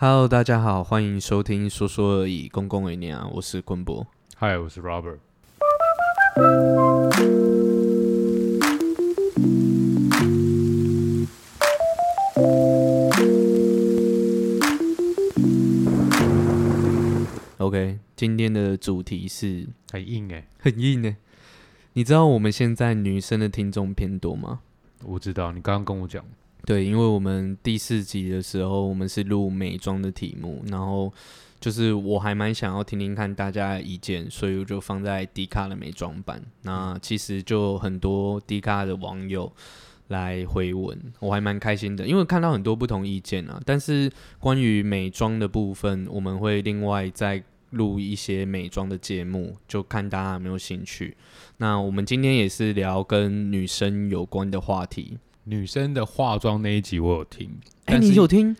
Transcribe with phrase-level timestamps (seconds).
[0.00, 4.06] Hello，大家好，欢迎收听说说而已，公公而念啊，我是坤博。
[4.36, 5.18] 嗨，我是 Robert。
[17.56, 21.16] OK，今天的主题是很硬哎、很硬呢。
[21.94, 24.60] 你知道我们现在女生的听众偏多吗？
[25.02, 26.24] 我知道你刚刚跟我讲，
[26.64, 31.10] 对，因为我们第四集的时候，我们是录美妆的题目，然后
[31.58, 36.42] 就是我还蛮想要听听看大家的意见，所以我就放在迪卡的美妆版。
[36.62, 39.50] 那其实就很多迪卡的网友
[40.08, 43.58] 来回文，我还蛮开心的，因为看到很多不同意见啊。
[43.64, 51.16] 但是关于美妆的部分，我们会另外再录一些美妆的节目，就看大家有没有兴趣。
[51.56, 55.16] 那我们今天也是聊跟女生有关的话题。
[55.48, 58.54] 女生的化妆那一集我有听，哎、你有听？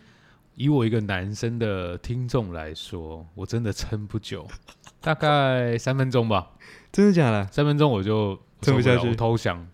[0.55, 4.47] 以我一个男生的听众来说，我真的撑不久，
[4.99, 6.51] 大概三分钟吧，
[6.91, 7.45] 真的假的？
[7.51, 9.67] 三分钟我就撑不下去我投降。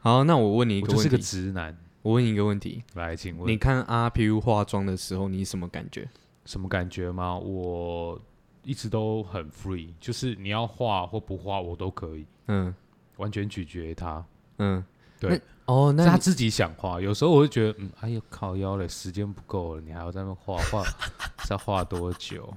[0.00, 1.76] 好，那我问你一我就是个个问题，直男。
[2.02, 6.08] 我问你一个问题，来，请问你看阿 P 化妆的时候，你什么感觉？
[6.44, 7.36] 什么感觉吗？
[7.36, 8.18] 我
[8.62, 12.74] 一直都很 free，就是你要画或不画我都可以，嗯
[13.16, 14.24] 完全取决于他。
[14.58, 14.84] 嗯，
[15.18, 20.84] 对哦，那是他自己想画，有时候我会觉得，嗯，哎呦靠腰了，时间不够了，你还要在那边画画，
[21.44, 22.52] 是要画多久？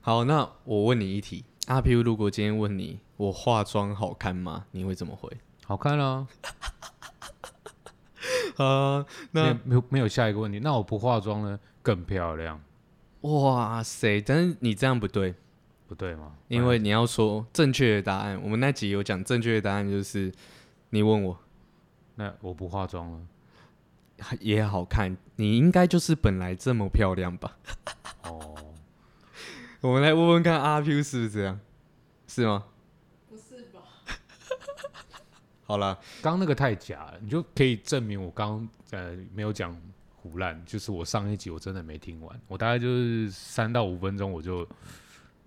[0.00, 4.64] 好，那我问你一题，阿 P 如果今天问你我化妆好看吗？
[4.70, 5.30] 你会怎么回？
[5.66, 6.26] 好看啊，
[8.56, 12.60] 啊， 那没有没有下一个问题，那我不化妆呢，更漂亮，
[13.22, 15.34] 哇塞，但是你这样不对，
[15.86, 16.32] 不对吗？
[16.48, 18.40] 因为你要说正确的答案。
[18.42, 20.32] 我们那集有讲正确的答案，就是
[20.90, 21.38] 你问我
[22.16, 23.20] 那我不化妆了，
[24.40, 27.56] 也好看，你应该就是本来这么漂亮吧？
[28.22, 28.74] 哦，
[29.82, 31.60] 我们来问问看阿 Q 是不是这样，
[32.26, 32.64] 是吗？
[33.28, 33.80] 不是吧？
[35.66, 39.76] 好了，刚刚那个太假了，你就可以证明我刚呃没有讲
[40.14, 44.66] 胡乱，就是我上一集我真的没听完，我大概就是三到五分钟我就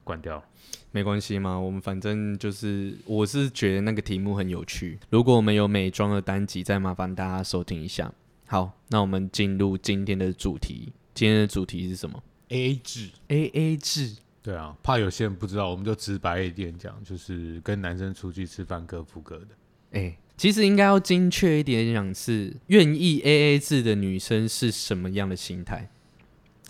[0.07, 0.44] 关掉了。
[0.91, 4.97] 没关系嘛，我们反正就是，我是觉得那个题目很有趣。
[5.09, 8.12] 如果我们有美妆的单集，再麻烦大家收听一下。
[8.47, 10.94] 好，那我们进入今天的主题。
[11.13, 14.16] 今天的主题是什么 A A 制，？A A 制。
[14.41, 19.47] 对啊，怕有些人不知道，我们就直白一点讲，就是跟男生出去吃饭各付各的。
[19.91, 25.90] 哎、其实应该要精确一点讲，是愿意 A A 制的女生是什么样的心态？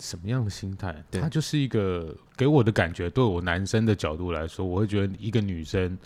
[0.00, 1.04] 什么样的心态？
[1.10, 5.98] 对他就是一个给我的感觉，对我男生的角度来说，我会觉得一个女生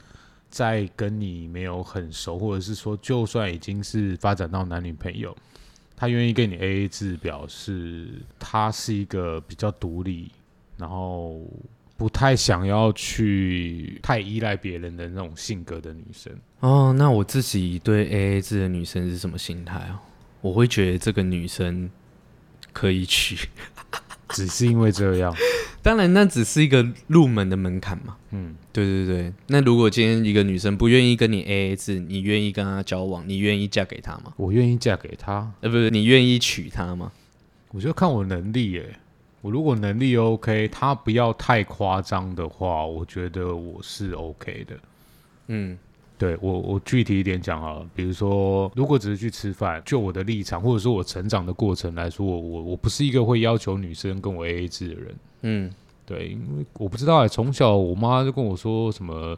[0.49, 5.37] 在跟你没有很熟，或者是说就算已经是发展到男女朋友，
[5.95, 10.33] 她愿意跟你 A A 制，表示她是一个比较独立，
[10.79, 11.47] 然后
[11.99, 16.33] 不太想要去太依赖别人的那种性格的女生。
[16.61, 20.01] 哦，那我自己对 A A 制的女生是什么心态哦？
[20.41, 21.89] 我会觉得这个女生
[22.73, 23.49] 可以娶，
[24.33, 25.35] 只是因为这样，
[25.83, 28.17] 当然那只是一个入门的门槛嘛。
[28.31, 34.33] 嗯，对对对，那如果今天一个女生不愿意跟你 A A 制，你愿意跟她交往，你愿意嫁给她吗？
[34.37, 37.13] 我愿意嫁给她，呃，不是，你愿意娶她吗？
[37.71, 38.97] 我就看我能力耶。
[39.41, 44.77] 我如果能力 OK，她不要太夸张的话，我觉得我是 OK 的。
[45.49, 45.77] 嗯，
[46.19, 55.15] 对我，我具体一点讲啊，比如说，如果只是去吃饭，就我的立场或者说我成长的过程来说，我我我不是一个会要求女生跟我 AA 制的人。
[55.41, 55.73] 嗯，
[56.07, 59.37] 对，因为我不知道哎，从小我妈就跟我说什么，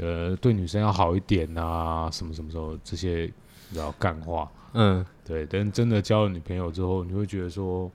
[0.00, 3.30] 呃，对女生要好一点啊，什么什么时候这些
[3.68, 4.50] 你知道干话。
[4.72, 7.90] 嗯，对，但真的交了女朋友之后，你会觉得说，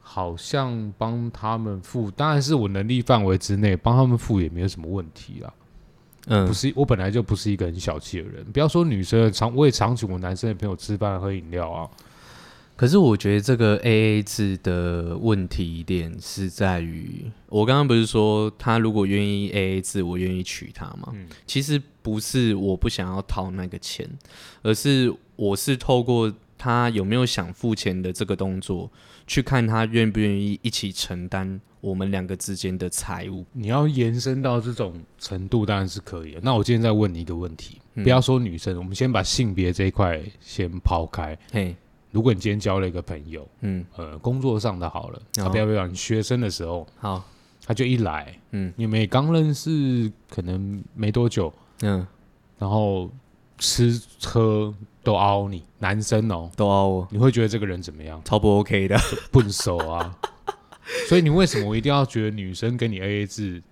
[0.00, 5.52] 好像帮他们付，当然是我能力范围之内，帮他们付也没有什么问题啦。
[6.26, 11.88] 嗯不，是，我本来就不是一个很小气的人，不要说女生，常我也常请我男生的朋友吃饭喝饮料啊。
[12.76, 21.10] 可是我觉得这个 A A 制的问题点是在于，我刚刚不是说他如果愿意 A A 制，我愿意娶她吗？
[21.14, 24.06] 嗯其实不是我不想要掏那个钱，
[24.62, 28.90] 而是我是透过他有没有想付钱的这个动作，
[29.26, 33.44] 去看他愿不愿意一起承担我们两个之间的财务。
[33.52, 36.40] 你要延伸到这种程度，当然是可以的。
[36.42, 41.38] 那我今天再问你一个问题，嗯不要说女生，我们先把性别这一块先抛开。
[41.52, 41.74] 嘿，
[42.10, 47.24] 如果你今天交了一个朋友，嗯，呃，工作上的好了，啊，哦不要不要，你学生的时候，好，
[47.64, 51.52] 他就一来，嗯你们也刚认识，可能没多久，
[51.82, 52.06] 嗯
[52.58, 53.10] 然后
[53.58, 54.72] 吃喝
[55.06, 58.20] 都凹你，男生哦，都凹我，你会觉得这个人怎么样？
[58.24, 58.98] 超不 OK 的。
[59.30, 60.18] 笨手啊！
[61.08, 63.62] 所以你为什么我一定要觉得女生跟你 A A 制，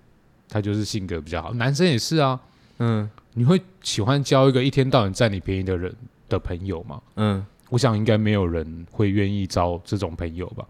[0.47, 1.53] 她就是性格比较好？
[1.55, 2.39] 男生也是啊，
[2.79, 5.93] 嗯你会喜欢交一个一天到晚占你便宜的人
[6.29, 7.01] 的朋友吗？
[7.17, 10.65] 嗯，我想应该没有人会愿意招这种朋友吧。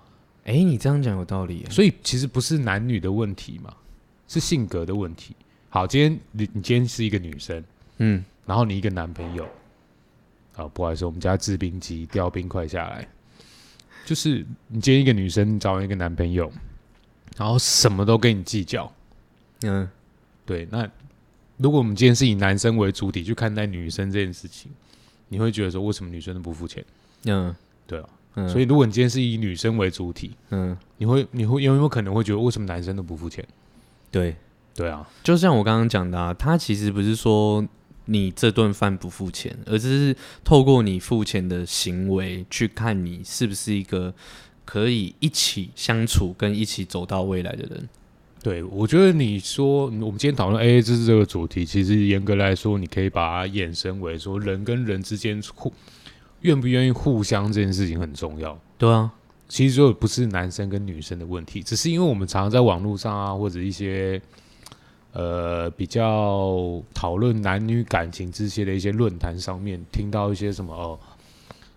[0.45, 1.69] 哎、你这样讲有道理耶。
[1.69, 3.71] 所以其实不是男女的问题嘛，
[4.27, 5.35] 是性格的问题。
[5.69, 7.63] 好，今天你你今天是一个女生，
[8.00, 9.47] 嗯然后你一个男朋友，
[10.56, 13.07] 啊，不好意思，我们家制冰机掉冰块下来，
[14.06, 16.52] 就是你今天一个女生找一个男朋友，
[17.38, 18.92] 然后什么都跟你计较，
[19.63, 19.90] 嗯，
[20.46, 20.90] 对，那
[21.57, 24.72] 如果我们今天是以男生为主体去看待女生这件事情，
[25.30, 26.84] 你会觉得说为什么女生都不付钱？
[27.25, 27.54] 嗯
[27.88, 33.46] 对啊，嗯，所以如果你今天是以女生为主体，嗯，你会你会有没有可能会觉得为什么男生都不付钱？
[34.12, 34.36] 对，
[34.74, 37.66] 对啊，就像我刚刚讲的啊，他其实不是说
[38.06, 44.13] 你这顿饭不付钱，而是透过你付钱的行为去看你是不是一个
[44.63, 47.90] 可以一起相处跟一起走到未来的人。
[48.44, 55.74] 对，我觉得你说我们今天讨论 A A 制这个主题，其实严格来说，你可以把它衍生为说人跟人之间互
[56.42, 58.56] 愿不愿意互相这件事情很重要。
[58.78, 59.12] 对啊，
[59.50, 64.22] 其实就不是男生跟女生的问题，只是因为我们常常在网络上啊，或者一些
[65.15, 71.00] 呃比较讨论男女感情这些的一些论坛上面，听到一些什么哦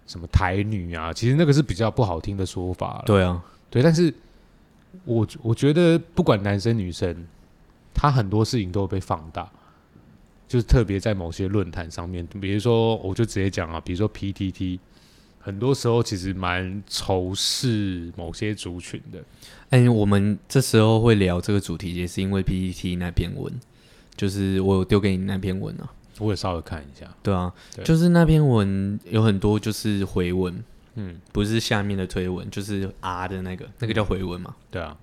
[0.09, 3.05] 什么台女啊，其实那个是比较不好听的说法了。
[3.07, 3.41] 对啊，
[3.71, 4.13] 对，但是
[5.05, 7.27] 我我觉得不管男生女生，
[7.95, 9.49] 他很多事情都会被放大，
[10.49, 14.81] 就是特别在某些论坛上面，比如说我就直接讲啊，比如说 PTT，
[15.39, 19.23] 很多时候其实蛮仇视某些族群的。
[19.71, 23.53] 哎、我们这时候会聊这个主题，也是因为 PPT 那篇文，
[24.17, 25.91] 就是我有丢给你那篇文啊。
[26.19, 30.65] 我也稍微看一下，对啊，对就是那篇文有很多就是回文，
[30.97, 34.57] 嗯，不是下面的推文，就是 R 的那个，那个叫回文嘛。
[34.69, 34.97] 对啊，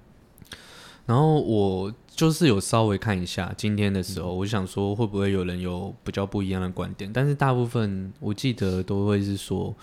[1.06, 9.73] 然后我就是有稍微看一下今天的时候，我就想说会不会有人有比较不一样的观点，但是大部分我记得都会是说，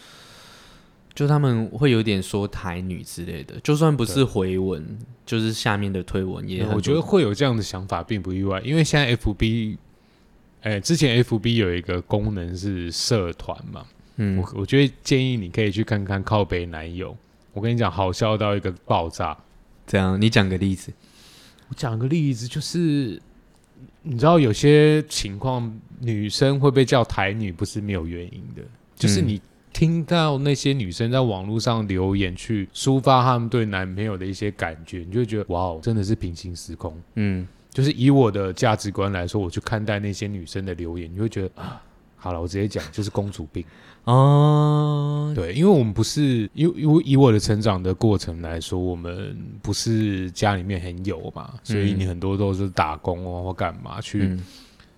[1.15, 9.77] 就他们会有点说台女之类的，就算不是回文，就是下面的推文也我觉得会有这样的想法并不意外，因为现在 FB，
[10.63, 13.85] 哎、之前 FB 有一个功能是社团嘛，
[14.17, 17.17] 嗯我我觉得建议你可以去看看靠北男友。
[17.55, 19.37] 我跟你讲，好笑到一个爆炸。
[19.87, 20.91] 这样，你讲个例子，
[21.69, 23.21] 我讲个例子，就是
[24.03, 28.63] 你知道有些情况，女生会被叫台女，不是没有原因的，
[28.97, 36.97] 就是嗯你听到那些女生在网络上留言去抒发她们对男朋友的一些感觉，你就会觉得哇哦，真的是平行时空。
[37.15, 41.83] 嗯就是以我的价值观来说，我去看待那些女生的留言，你会觉得啊，
[42.17, 43.65] 好了，我直接讲，就是公主病。
[44.05, 54.45] 哦，对，因为我们不是，因为因为以我的成长的过程来说，我们不是家里面很有嘛，所以嗯你很多都是打工哦或干嘛去嗯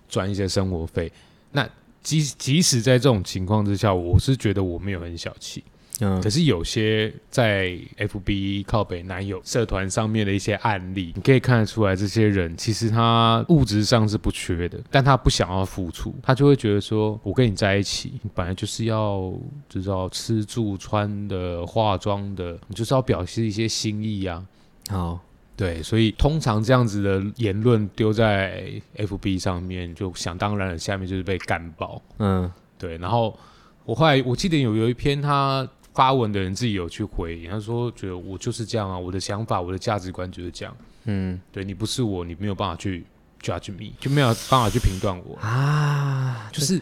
[0.09, 1.09] 赚一些生活费。
[1.51, 1.65] 那
[2.05, 5.63] 即即使在这种情况之下，我是觉得我没有很小气。
[6.01, 19.33] 嗯可是有些在 FB 靠北男友社团上面的一些案例，你可以看得出来，这些人其实他物质上是不缺的，但他不想要付出，他就会觉得说，我跟你在一起，你本来就是要
[19.69, 24.45] 就是要吃住穿的、化妆的，你就是要表示一些心意啊。
[24.89, 25.17] 好，
[25.57, 32.01] 对，所以通常这样子的言论丢在 FB 上面，就想当然了，下面就是被干爆。
[32.19, 33.37] 嗯对，然后
[33.85, 40.75] 我后来我记得有有一篇他发文的人自己有去回应，他说觉得我就是这样啊，我的想法、我的价值观就是这样。
[41.05, 43.05] 嗯对你不是我，你没有办法去
[43.41, 46.81] judge me，就没有办法去评断我，啊，就是。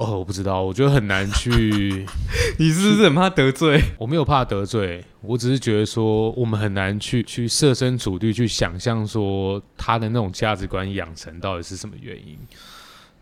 [0.00, 2.06] 哦，我不知道，我觉得很难去，
[2.56, 3.78] 你是不是很怕得罪？
[3.98, 12.38] 我没有怕得罪，我只是觉得说，我们很难去去设身处地去想象说他的那种价值观养成到底是什么原因。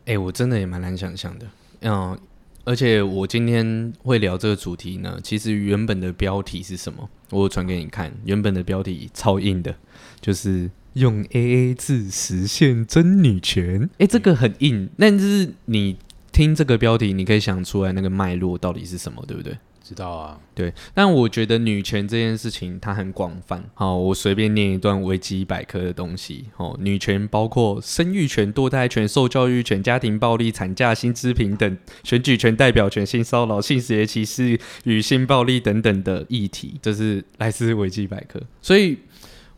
[0.06, 1.46] 哎、我真的也蛮难想象的。
[1.80, 2.16] 嗯，
[2.62, 7.10] 而且我今天会聊这个主题呢，其实原本的标题是什么？
[7.30, 9.74] 我有传给你看，原本的标题超硬的，
[10.20, 13.90] 就是用 AA 制实现真女权。
[13.98, 15.98] 哎、这个很硬，但是你
[16.38, 19.58] 听这个标题，你可以想出来那个脉络到底是什么，对不对？
[19.82, 23.64] 知道啊，对，但我觉得女权这件事情它很广泛。
[23.74, 26.44] 好，我随便念一段维基百科的东西。
[26.58, 36.78] 哦，女权包括生育权、堕胎权、受教育权、家庭暴力、产假、薪资平等、选举权、代表权、性骚扰、性别歧视与性暴力等等的议题。
[36.80, 38.96] 这是来自维基百科，所以。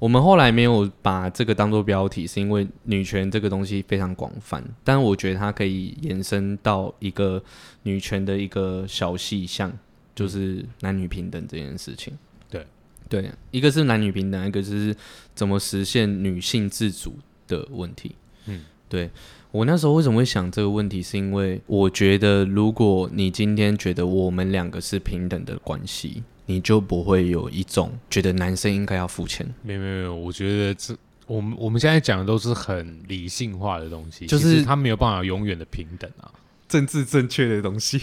[0.00, 7.40] 我们后来没有把这个当做标题，是因为女权这个东西非常广泛，但我觉得它可以延伸到一个
[7.82, 9.70] 女权的一个小细项，
[10.14, 12.14] 就是男女平等这件事情。
[12.48, 12.64] 对
[13.10, 14.96] 对，一个是男女平等，一个是
[15.34, 18.14] 怎么实现女性自主的问题。
[18.46, 19.10] 嗯，对
[19.50, 26.22] 我那时候为什么会想这个问题，是因为我觉得如果你今天觉得我们两个是平等的关系。
[26.50, 29.46] 你就不会有一种觉得男生应该要付钱。
[29.62, 30.96] 没有没有没有，我觉得这
[31.28, 36.28] 我们我们现在讲的都是很理性化的东西，就是他没有办法永远的平等啊。
[36.68, 37.98] 政治正确的东西，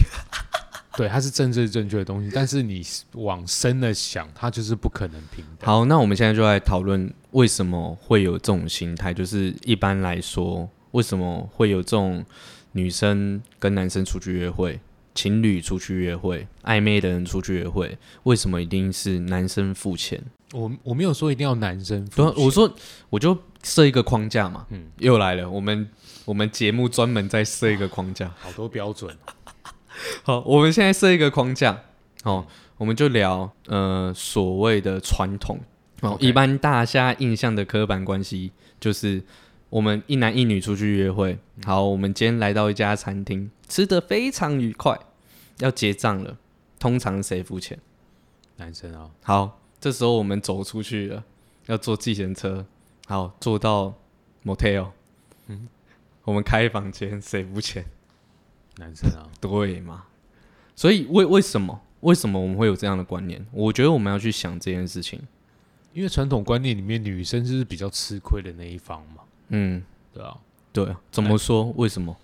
[0.96, 5.66] 对，它是政治正确的东西，但是你往深了想，它就是不可能平等。
[5.66, 12.24] 好，那我们现在就来讨论为什么会有这种心态，就是一般来说，为什么会有这种
[12.72, 14.80] 女生跟男生出去约会？
[15.18, 20.22] 情侣出去约会，暧昧的人出去约会，为什么一定是男生付钱？
[20.52, 22.72] 我我没有说一定要男生付对我说
[23.10, 24.64] 我就设一个框架嘛。
[24.70, 25.90] 嗯，又来了，我们
[26.24, 28.32] 我们节目专门在设一个框架。
[28.38, 29.12] 好多标准。
[30.22, 31.82] 好，我们现在设一个框架，
[32.22, 32.46] 哦，
[32.76, 35.58] 我们就聊呃所谓的传统
[36.02, 39.20] 哦一般大家印象的刻板关系就是
[39.68, 41.36] 我们一男一女出去约会。
[41.64, 44.96] 好，我们今天来到一家餐厅，吃的非常愉快，
[45.58, 46.36] 要结账了，
[46.78, 47.78] 通常谁付钱？
[48.56, 51.24] 男生啊，好，这时候我们走出去了，
[51.66, 52.66] 要坐计程车，
[53.06, 53.94] 好，坐到
[54.44, 54.90] motel，
[55.46, 55.68] 嗯，
[56.24, 57.84] 我们开房间，谁付钱？
[58.76, 60.04] 男生啊，对嘛？
[60.76, 63.44] 所以为为什么为什么我们会有这样的观念？
[63.52, 65.20] 我觉得我们要去想这件事情。
[65.92, 70.36] 因为传统观念里面，女生就是比较吃亏的那一方嘛，嗯，对啊。
[70.70, 71.72] 对啊，怎么说？
[71.76, 72.16] 为什么？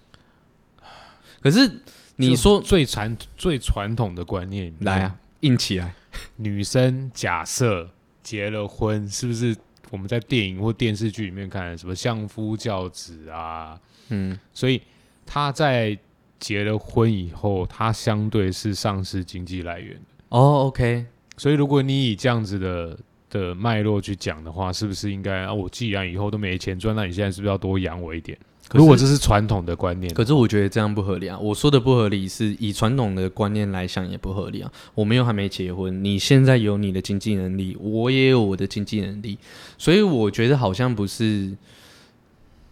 [1.40, 1.80] 可是
[2.16, 5.94] 你说最传最传统的观念来啊，，硬起来。
[6.36, 7.90] 女生假设
[8.22, 9.56] 结了婚，是不是
[9.90, 13.78] 我们在电影或电视剧里面看的什么相夫教子啊？
[14.10, 14.80] 嗯，所以
[15.26, 15.98] 她在
[16.38, 20.00] 结了婚以后，她相对是丧失经济来源的。
[20.28, 21.04] 哦，OK，
[21.36, 25.52] 所以如果你以这样子的的脉络去讲的话，是不是应该啊？
[25.52, 28.38] 我既然以后都没钱赚，那你现在是不是要多养我一点？
[28.72, 31.38] 如果这是传统的观念，可是我觉得这样不合理啊！
[31.38, 34.72] 我说的不合理是以传统的观念来想也不合理啊。
[34.94, 39.38] 我们又还没结婚，你现在有你的经济能力，我也有我的经济能力，
[39.78, 41.54] 所以我觉得好像不是，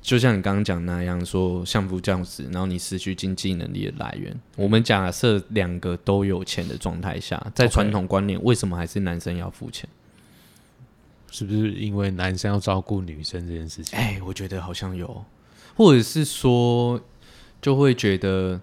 [0.01, 4.35] 就像你刚刚讲那样说相夫教子，然后你失去经济能力的来源。
[4.57, 9.89] 我们假设两个都有钱的状态下，在传统观念，为什么还是男生要付钱？
[11.31, 13.99] 是不是因为男生要照顾女生这件事情？
[13.99, 15.25] 哎、我觉得好像有，
[15.75, 17.01] 或者是说，
[17.61, 18.61] 就会觉得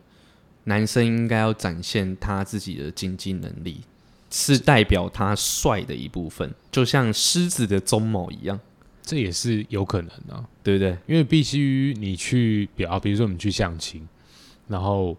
[0.65, 3.81] 男生应该要展现他自己的经济能力，
[4.29, 8.59] 是代表他帅的一部分，就像狮子的鬃毛一样，
[9.01, 10.97] 这也是有可能的、对不对？
[11.07, 14.07] 因为必须你去表，比如说我们去相亲，
[14.67, 15.17] 然后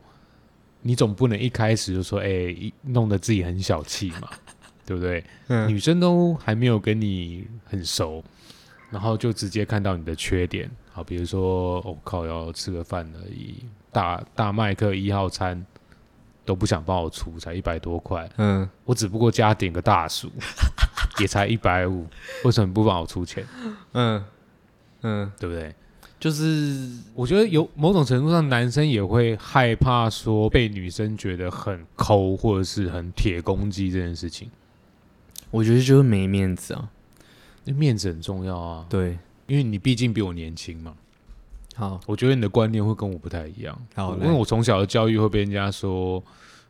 [0.82, 4.30] 你总不能一开始就说，哎、一弄得自己很小气嘛，
[4.86, 5.24] 对不对？
[5.48, 8.22] 嗯女生都还没有跟你很熟，
[8.90, 10.70] 然后就直接看到你的缺点，
[11.00, 15.64] 好，比如说，我、靠，要吃个饭而已，大大麦克一号餐
[16.44, 20.30] 都不想帮我出，才一百多块，嗯，我只不过加点个大薯，
[21.18, 22.06] 也才一百五，
[22.44, 23.46] 为什么不帮我出钱？
[23.92, 24.22] 嗯
[25.00, 25.74] 嗯，对不对？
[26.18, 34.50] 就是我觉得有某种程度上，男生也会害怕说被女生觉得很抠或者是很铁公鸡这件事情，
[35.50, 36.90] 我觉得就是没面子啊。
[37.64, 38.84] 面子很重要啊。
[38.90, 39.16] 对，
[39.50, 40.94] 因为你毕竟比我年轻嘛，
[41.74, 43.76] 好，我觉得你的观念会跟我不太一样。
[43.96, 46.22] 好来因为我从小的教育会被人家说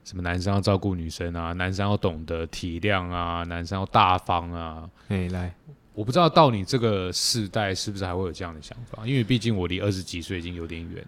[0.03, 4.89] 什么男生要照顾女生啊，男生要懂得体谅啊，男生要大方啊。
[5.09, 5.55] 哎、来，
[5.93, 11.07] 我不知道到你这个世代是不是还会有这样的想法，因为毕竟我离二十几岁已经有点远，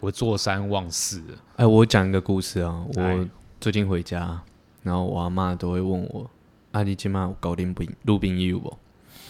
[0.00, 1.34] 我坐三望四了。
[1.56, 3.28] 哎、我讲一个故事啊，我哎
[3.60, 4.40] 最近回家，
[4.82, 6.30] 然后我阿妈都会问我，
[6.72, 8.74] 啊，你今晚有搞定不路边有不？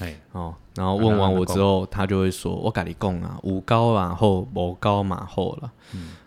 [0.01, 5.71] 哎，哦，然后问完我之后，他就会说：“我跟你讲啊，有高嘛好，无高嘛好啦。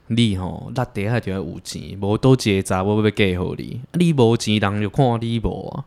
[0.07, 3.81] 你吼，那底下就要有钱，无多结查我要嫁互你。
[3.93, 5.85] 你无钱，人就看你无啊。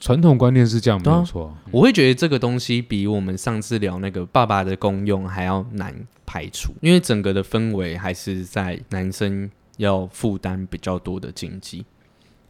[0.00, 1.54] 传统观念是这样，没错啊。
[1.70, 5.94] 我会觉得这个东西比我们上次聊那个爸爸的功用还要难
[6.26, 11.84] 排除，因为整个的氛围还是在男生要负担比较多的经济。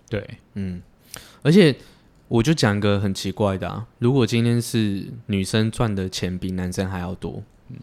[0.09, 0.80] 对，嗯，
[1.42, 1.76] 而且
[2.30, 7.76] 我就讲个很奇怪的啊，如果今天是女生赚的钱比男生还要多，嗯，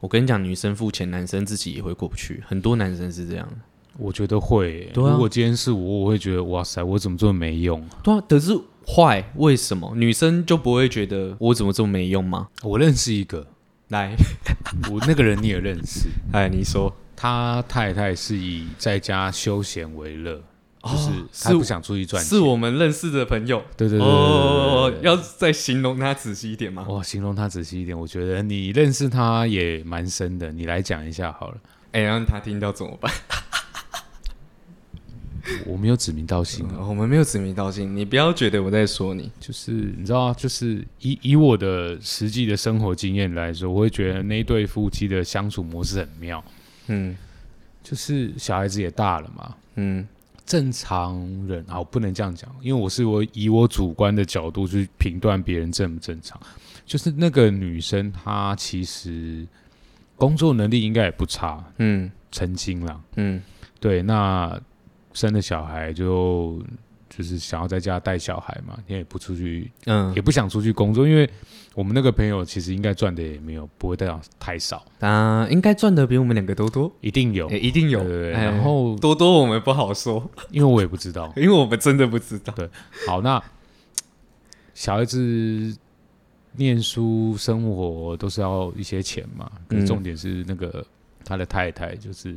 [0.00, 3.48] 我跟你讲，女生付钱，男生自己也会过不去，很多男生是这样。
[3.96, 5.12] 我觉得会欸、对啊。
[5.12, 7.80] 如果今天是我，我会觉得哇塞，我怎么这么没用？
[7.84, 8.52] 啊对啊，可是
[8.86, 9.90] 坏，为什么？
[9.96, 12.48] 女生就不会觉得我怎么这么没用吗？
[12.64, 13.46] 我认识一个，
[13.88, 14.14] 来，
[14.92, 20.42] 我那个人你也认识， 哎，你说，他太太是以在家休闲为乐，
[20.90, 22.28] 就是哦他不想出去赚钱。
[22.28, 23.62] 是我们认识的朋友。
[23.76, 26.86] 对对对对对要再形容他仔细一点吗？
[26.88, 31.58] 哇，形容他仔细一点，我觉得你认识他也蛮深的，你来讲一下好了。
[31.92, 33.12] 哎，让他听到怎么办？
[35.64, 39.30] 我没有指名道姓啊，嗯我们没有指名道姓，你不要觉得我在说你。
[39.38, 46.42] 就是你知道啊，就是以以我的实际的生活经验来说，我会觉得那对夫妻的相处模式很妙。
[46.88, 47.16] 嗯
[47.82, 50.06] 就是小孩子也大了嘛，嗯
[50.46, 56.40] 正常人啊，我不能这样讲，因为我是我以我主观的角度去评断别人正不正常。
[56.86, 59.44] 就是那个女生，她其实
[60.14, 63.00] 工作能力应该也不差，嗯曾经啦。
[63.16, 63.42] 嗯
[63.80, 64.58] 对，那
[65.12, 66.62] 生了小孩就
[67.16, 71.28] 就是想要在家带小孩嘛，你也不出去，嗯也，不想出去工作，因为
[71.74, 78.00] 我们那个朋友其实应该赚的也没有不会太太少，啊应该赚的比我们两个都多，一定有，哎一定有。
[78.00, 81.32] 对对对哎然后多多我们不好说，因为我也不知道。
[81.36, 82.52] 因为我们真的不知道。
[82.54, 82.68] 对
[83.06, 83.42] 好，那
[84.74, 85.74] 小孩子
[86.52, 89.50] 念书、生活都是要一些钱嘛。
[89.68, 90.84] 可是嗯重点是那个
[91.24, 92.36] 他的太太，就是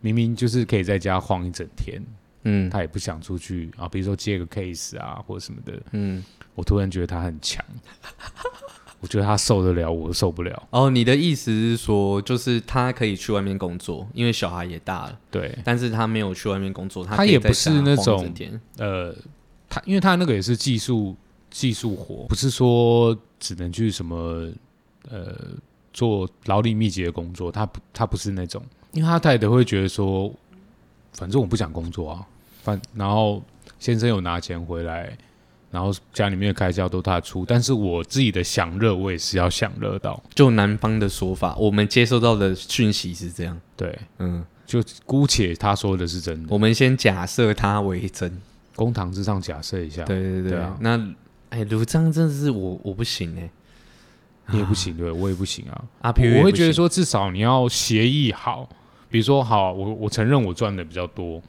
[0.00, 2.00] 明明就是可以在家晃一整天，
[2.48, 2.70] 嗯。
[2.70, 3.88] 他也不想出去啊。
[3.88, 5.72] 比如说接个 case 啊，或者什么的。
[5.92, 6.24] 嗯，
[6.54, 7.64] 我突然觉得他很强，
[9.00, 10.68] 我觉得他受得了，我受不了。
[10.70, 18.32] 哦，你的意思是说，就是他可以去外面工作，因为小孩也大了，对，但是他没有去外面工作，他也不是那种
[18.76, 19.14] 呃，
[19.68, 21.14] 他因为他那个也是技术
[21.50, 24.50] 技术活，不是说只能去什么
[25.08, 25.32] 呃
[25.92, 28.60] 做劳力密集的工作，他不他不是那种，
[28.92, 30.32] 因为他太太会觉得说，
[31.12, 32.26] 反正我不想工作啊，
[32.68, 33.42] 反然后
[33.78, 35.16] 先生有拿钱回来。
[35.70, 43.60] 然后家里面的开销都他出，但是我自己的享乐我也是要享乐到，就男方的说法，我们接收到的讯息是这样。
[43.76, 48.40] 对，嗯，就姑且他说的是真的，我们先假设他为真。
[48.74, 50.98] 公堂之上假设一下，对对对，那
[51.50, 53.50] 哎，卢章真的是我我不行哎、
[54.46, 58.66] 你也不行，对我也不行啊，阿 P 我会觉得说，至少你要协议好，
[59.10, 61.42] 比如说，好，我我承认我赚的比较多，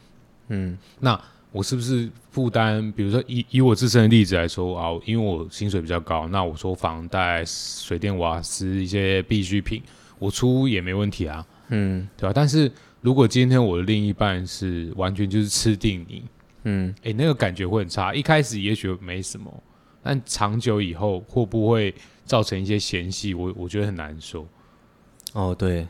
[0.50, 1.20] 嗯那
[1.52, 2.92] 我是不是负担？
[2.92, 9.82] 比如说以以我自身的例子来说啊，因为我薪水比较高，那我说房贷、水电瓦斯一些必需品，
[10.20, 16.24] 我出也没问题啊，嗯对吧、但是如果今天我的另一半是完全就是吃定你，
[16.66, 18.14] 嗯，诶，那个感觉会很差。
[18.14, 19.52] 一开始也许没什么，
[20.04, 21.94] 但长久以后会不会
[22.26, 23.34] 造成一些嫌隙？
[23.34, 24.48] 我我觉得很难说。
[25.34, 25.88] 哦对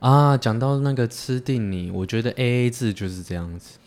[0.00, 3.78] 啊，讲到那个吃定你，我觉得 A A 制就是这样子。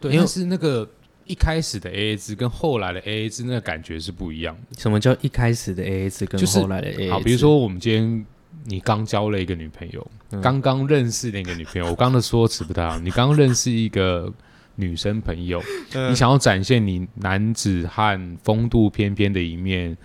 [0.00, 0.88] 对，因为是那个
[1.26, 4.80] 一开始的 A A 制跟后来的 A A 制那个感觉是不一样的。
[4.80, 7.10] 什么叫一开始的 A A 制跟就是后来的 A A 制？
[7.10, 8.26] 好，比如说我们今天
[8.66, 14.32] 你刚交了一个女朋友，嗯刚刚认识的一个女朋友，我刚刚的说辞不太好， 你刚刚认识一个
[14.76, 15.60] 女生朋友，
[15.94, 19.96] 嗯你想要展现你男子汉风度翩翩的一面，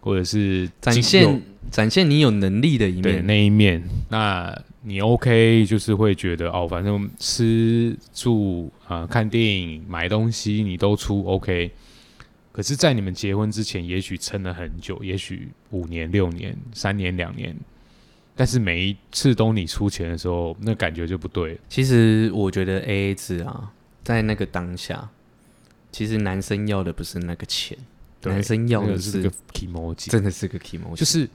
[0.00, 3.26] 或者是展有现展现你有能力的一对面。
[3.26, 11.70] 那一面，那你 OK 就是会觉得哦，反正吃住啊、呃看电影、买东西你都出 OK。
[12.52, 17.56] 可是，在你们结婚之前，也许撑了很久，也许五年、六年、三年、两年，
[18.34, 21.58] 但是每一次都你出钱的时候，那感觉就不对。
[21.68, 25.08] 其实我觉得 A A 制啊，在那个当下，
[25.92, 27.78] 其实男生要的不是那个钱，
[28.24, 31.30] 男生要的是那个是个 emoji，真的是个 e m o 就是，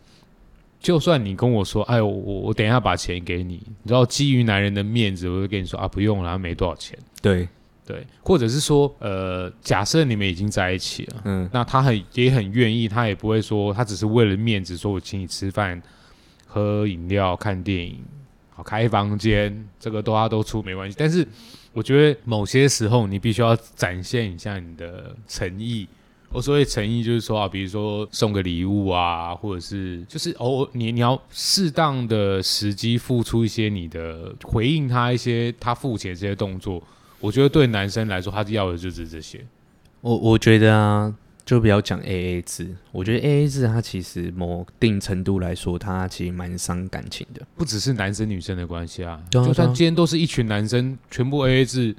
[0.85, 6.95] 就算你跟我说，哎，我我我等一下把钱给你，你知道，基于男人的面子，我就跟你说啊，不用了，没多少钱。
[7.23, 7.49] 对，
[7.83, 15.81] 对，或者是说，呃，假设你们已经在一起了，嗯那他很也很愿意，他也不会说他只是为了面子，说我请你吃饭、
[16.45, 18.05] 喝饮料、看电影、
[18.53, 20.95] 好开房间，这个都他都出没关系。
[20.99, 21.27] 但是
[21.73, 25.87] 我觉得某些时候你必须要展现一下你的诚意。
[26.35, 36.83] 我所谓诚意就是说啊，比如说送个礼物啊，或者是就是偶尔你你要适当的时机付出一些你的回应他一些他付钱这些动作，
[37.21, 39.39] 我觉得对男生来说，他要的就是这些。
[40.01, 47.41] 我我觉得啊，就不要讲 A A 制，我觉得 A A 制它其实某定程度来说，它其实蛮伤感情的。
[47.55, 51.95] 不只是男生女生的关系啊就算今天都是一群男生全部 A A 制，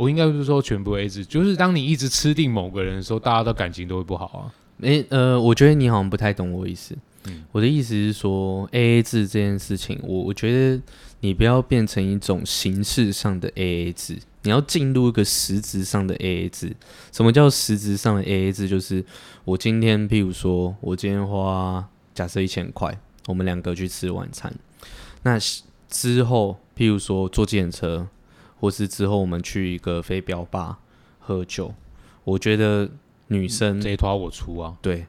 [0.00, 4.40] 我应该不是说全部 A A 制，就是当你一直吃定某个人的时候，大家的感情都会不好啊。
[4.80, 6.96] 诶、呃，我觉得你好像不太懂我意思。
[7.26, 10.80] 嗯我的意思是说，A A 制这件事情，我我觉得
[11.20, 16.74] 你不要变成一种形式上的 A A 制，你要进入一个实质上的 A A 制。
[17.12, 18.66] 什么叫实质上的 A A 制？
[18.66, 19.04] 就是
[19.44, 24.50] 我今天，譬如说，我今天花假设一千块，我们两个去吃晚餐。
[25.24, 25.38] 那
[25.90, 28.08] 之后，譬如说坐计程车，
[28.60, 30.78] 或是之后我们去一个飞镖吧
[31.18, 31.74] 喝酒，
[32.24, 32.88] 我觉得
[33.28, 35.06] 女生这一团我出啊，对，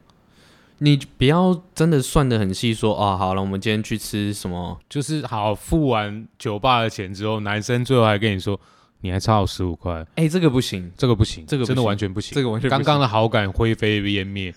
[0.77, 4.79] 你不要真的算的很细，说啊，好了，我们今天去吃什么？
[4.87, 8.59] 就是好付完酒吧的钱之后，男生最后还跟你说
[9.01, 14.53] 你还差我十五块，哎、这个不行，这个不行，这个真的完全不行，这个完全刚刚的好感灰飞烟灭，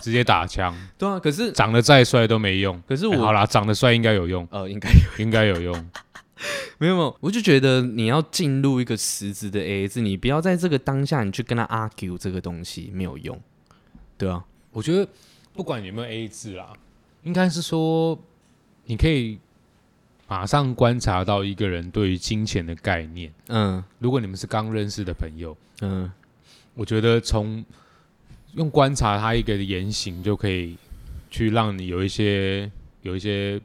[0.00, 1.18] 直接打枪， 对啊。
[1.18, 2.82] 可是长得再帅都没用。
[2.86, 5.90] 可是我、哎好啦，长得帅应该有用，呃，应该有应该有用。
[6.78, 13.40] 没有没有，我就觉得你要进入一个实质的 AA 制，你不要在这个当下你去跟他 argue 这个东西没有用，
[14.16, 15.08] 对啊，我觉得
[15.52, 16.72] 不管有没有 A 制啦，
[17.24, 18.18] 应该是说
[18.86, 19.38] 你可以
[20.28, 23.32] 马上观察到一个人对于金钱的概念。
[23.48, 23.82] 嗯。
[23.98, 26.10] 如果你们是刚认识的朋友，嗯。
[26.74, 27.64] 我觉得从
[28.54, 30.76] 用观察他一个言行，就可以
[31.30, 32.70] 去让你有一些
[33.02, 33.60] 有一些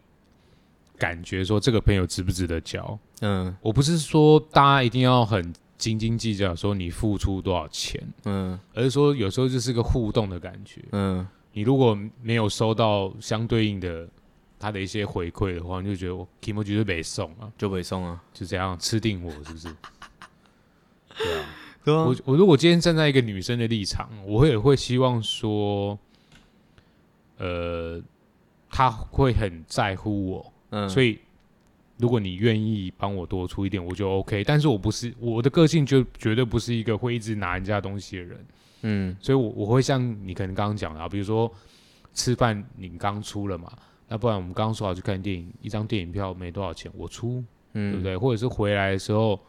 [0.98, 2.98] 感觉，说这个朋友值不值得交。
[3.22, 3.56] 嗯。
[3.62, 8.60] 我不是说大家一定要很斤斤计较，说你付出多少钱，嗯。
[8.74, 10.82] 而是说有时候就是个互动的感觉。
[10.92, 14.08] 嗯，你如果没有收到相对应的
[14.58, 19.68] 他的一些回馈的话，你就觉得我 k i m o 就是没送啊，就北送啊，就这样吃定我是不是？
[21.18, 21.46] 对啊，
[21.84, 25.98] 对啊我我如果今天站在一个女生的立场，我也会希望说，
[27.38, 28.02] 呃，
[28.70, 31.20] 她会很在乎我，嗯，所以
[31.98, 34.44] 如果你愿意帮我多出一点，我就 OK。
[34.44, 38.46] 但是我不是我的个性就绝对不是一个会一直拿人家东西的人，
[38.82, 41.52] 嗯所以我我会像你可能刚刚讲的啊，比如说
[42.14, 43.72] 吃饭你刚出了嘛，
[44.08, 48.18] 那不然我们刚刚说好去看电影，一张电影票没多少钱，我出，嗯，对不对？
[48.18, 49.40] 或者是回来的时候，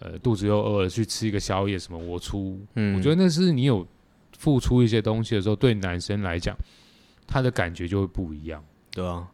[0.00, 2.60] 呃，肚子又饿了，去吃一个宵夜什么，我出。
[2.74, 3.86] 嗯，我觉得那是你有
[4.38, 6.56] 付出一些东西的时候，对男生来讲，
[7.26, 8.62] 他的感觉就会不一样。
[8.90, 9.28] 对啊，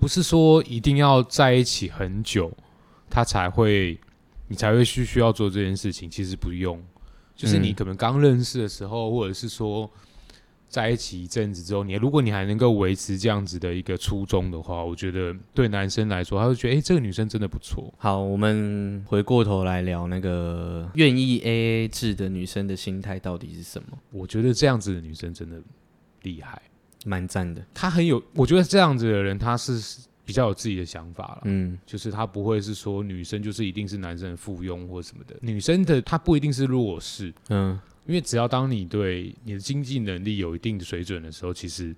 [0.00, 2.50] 不是说一定要在一起很久，
[3.10, 4.00] 他才会，
[4.48, 6.10] 你才会需需要做这件事情。
[6.10, 6.82] 其实不用，
[7.36, 9.88] 就是你嗯可能刚认识的时候，或者是说
[10.68, 17.92] 在一起一阵子之后，你如果你还能够维持这样子的一个初衷的话，我觉得对男生来说，他会觉得，哎、这个女生真的不错。
[17.98, 23.98] 好，我们回过头来聊那个愿意 AA 制的女生的心态到底是什么？
[24.12, 25.60] 我觉得这样子的女生真的
[26.22, 26.62] 厉害，
[27.04, 31.42] 蛮赞的，他很有，我觉得这样子的人，他是比较有自己的想法了。
[31.44, 31.78] 嗯。
[31.86, 37.78] 就是他不会是说女生就是一定是男生的附庸或什么的，女生的她不一定是弱势，嗯。
[38.06, 41.94] 因为只要当你对你的经济能力有一定的水准的时候，其实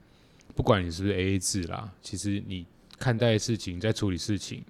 [0.55, 2.67] 不管你是不是 A A 制啦，其实你
[2.99, 4.62] 看待事情、在处理事情，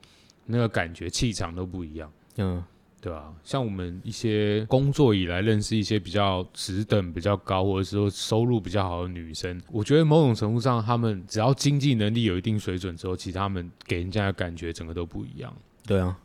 [0.46, 2.62] 那个感觉、气场都不一样，嗯
[3.02, 15.52] 对啊、像我们一些工作以来认识一些比较职等比较高，或者是说收入比较好的女生，我觉得某种程度上，她们只要经济能力有一定水准之后，其实她们给人家的感觉整个都不一样。
[15.84, 16.16] 对啊，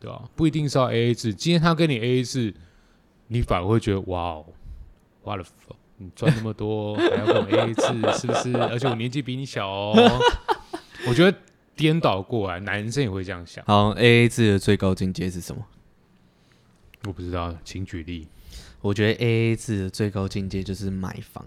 [0.00, 1.34] 对啊、不一定是要 A A 制。
[1.34, 2.54] 今天他跟你 A A 制，
[3.28, 4.46] 你反而会觉得哇哦，
[5.24, 5.44] 哇了，
[5.98, 7.82] 你赚那么多还要跟我 A A 制，
[8.18, 8.56] 是不是？
[8.56, 9.94] 而且我年纪比你小哦。
[11.06, 11.38] 我觉得
[11.76, 13.62] 颠倒过来，男生也会这样想。
[13.66, 15.62] 好，AA 制的最高境界是什么？
[17.04, 18.28] 我不知道，请举例。
[18.80, 21.44] 我觉得 AA 制的最高境界就是买房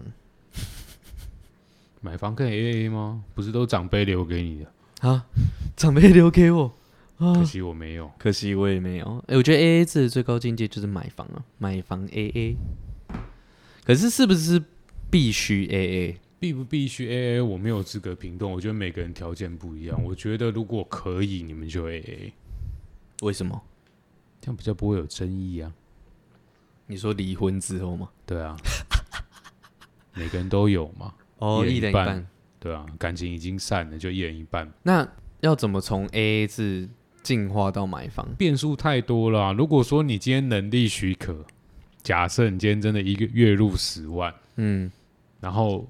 [2.00, 3.24] 买房可以 A A 吗？
[3.34, 4.72] 不是都长辈留给你的？
[5.08, 5.26] 啊，
[5.76, 6.72] 长辈留给我
[7.18, 8.10] 啊可，惜我没有。
[8.18, 9.22] 可惜我也没有。
[9.28, 12.56] 哎、我觉得 AA 制的最高境界就是买房啊，买房 AA。
[13.84, 14.62] 可是是不是
[15.10, 16.16] 必须 AA？
[16.38, 17.40] 必不必须 A A？
[17.40, 18.50] 我没有资格评论。
[18.50, 20.02] 我觉得每个人条件不一样。
[20.04, 22.32] 我觉得如果可以，你们就 A A，
[23.22, 23.62] 为什么？
[24.40, 25.72] 这样比较不会有争议啊。
[26.86, 28.08] 你说离婚之后吗？
[28.24, 28.56] 对啊，
[30.14, 31.12] 每个人都有嘛。
[31.38, 32.26] 哦，一人一半。
[32.58, 35.06] 对啊，感情已经散了，就一人一半，那
[35.40, 36.88] 要怎么从 AA 制
[37.22, 38.26] 进化到买房？
[38.36, 41.44] 变数太多了啊、如果说你今天能力许可，
[42.02, 44.90] 假设你今天真的一个月入十万，嗯
[45.38, 45.86] 然后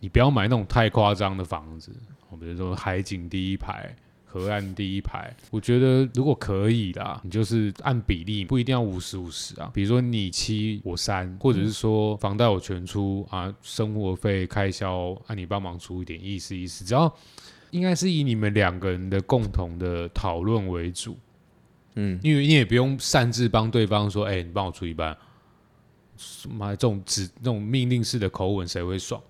[0.00, 1.92] 你不要买那种太夸张的房子，
[2.30, 3.94] 我比如说海景第一排。
[4.32, 9.70] 河岸第一排，我觉得如果可以啦，你就是按比例，不一定要五十五十啊。
[9.74, 17.14] 比如说你七我三，或者是说房贷我全出啊，生活费开销啊你帮忙出一点，意思意思，只要
[17.72, 21.18] 应该是以你们两个人的共同的讨论为主，
[21.96, 22.18] 嗯。
[22.22, 25.14] 因为你也不用擅自帮对方说，哎、你帮我出一半，
[26.48, 29.22] 妈这种指那种命令式的口吻，谁会爽？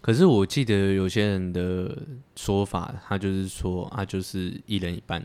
[0.00, 1.96] 可是我记得有些人的
[2.36, 5.24] 说法，他就是说啊，就是一人一半，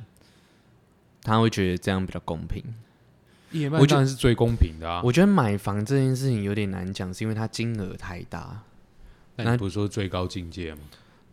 [1.22, 2.64] 他会觉得这样比较公平。
[3.52, 5.02] 一人半我觉当然是最公平的啊。
[5.04, 8.64] 我觉得买房这件事情有点难讲，是因为它金额太大。
[9.36, 10.80] 那你不是说最高境界吗？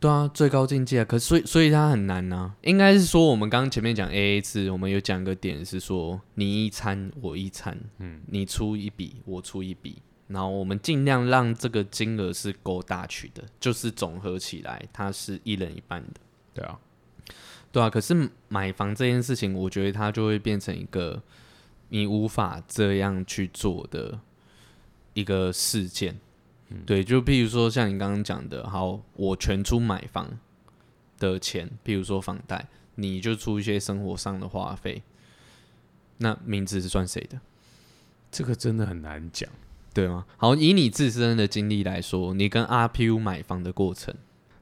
[0.01, 16.21] 对啊，最高境界啊，可是所以所以它很难呐、应该是说，我们刚刚前面讲 A A 制，我们有讲个点是说，你一餐我一餐，嗯，你出一笔我出一笔，然后我们尽量让这个金额是够大取的，就是总合起来它是一人一半的，
[16.55, 16.79] 对啊，
[17.71, 17.91] 对啊。
[17.91, 21.23] 可是买房这件事情，我觉得它就会变成一个
[21.91, 24.19] 你无法这样去做的
[25.13, 26.19] 一个事件。
[26.87, 30.39] 对，就譬如说像你刚刚讲的，好，我全出买房
[31.19, 35.03] 的钱，譬如说房贷，你就出一些生活上的花费，
[36.17, 37.39] 那名字是算谁的？
[38.31, 39.51] 这个真的很难讲。
[39.95, 40.25] 对吗？
[40.37, 44.15] 好，以你自身的经历来说，你跟阿 P U 买房的过程，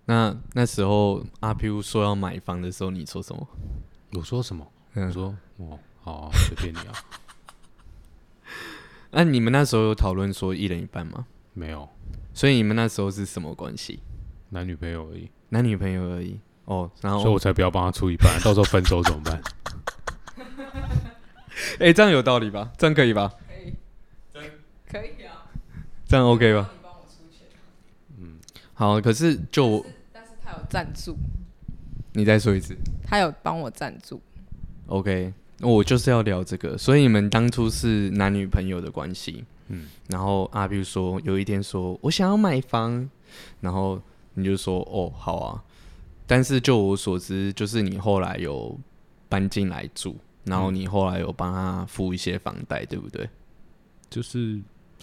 [0.07, 3.47] 那那时候阿 P U 说要买房的时候，你说什么？
[4.15, 4.67] 我说什么？
[4.95, 6.93] 嗯我说哦，好啊，随便你啊。
[9.13, 11.27] 那你们那时候有讨论说一人一半吗？
[11.53, 11.89] 没有
[12.33, 14.01] 所以你们那时候是什么关系？
[14.51, 16.39] 男女朋友而已，男女朋友而已。
[16.65, 19.41] 哦，然后所以我才不要帮他出一半，到时候分手怎么办？
[21.79, 22.71] 哎、这样有道理吧？
[22.79, 23.33] 这样可以吧？
[24.91, 25.47] 可以，啊。
[26.07, 26.71] 这样 OK 吧？
[26.73, 27.47] 你帮我出钱，
[28.75, 31.17] 好，可是就我但是他有赞助，
[32.13, 34.21] 你再说一次他有帮我赞助。
[34.87, 35.33] ，OK？
[35.61, 43.09] 我就是要聊这个，所以你们当初是男女朋友的关系，嗯，然后阿 P 说有一天说我想要买房，
[43.61, 44.01] 然后
[44.35, 45.63] 你就说哦好啊，
[46.27, 48.77] 但是就我所知，就是你后来有
[49.29, 53.29] 搬进来住，然后你后来有帮他付一些房贷，对不对？
[54.09, 54.59] 就是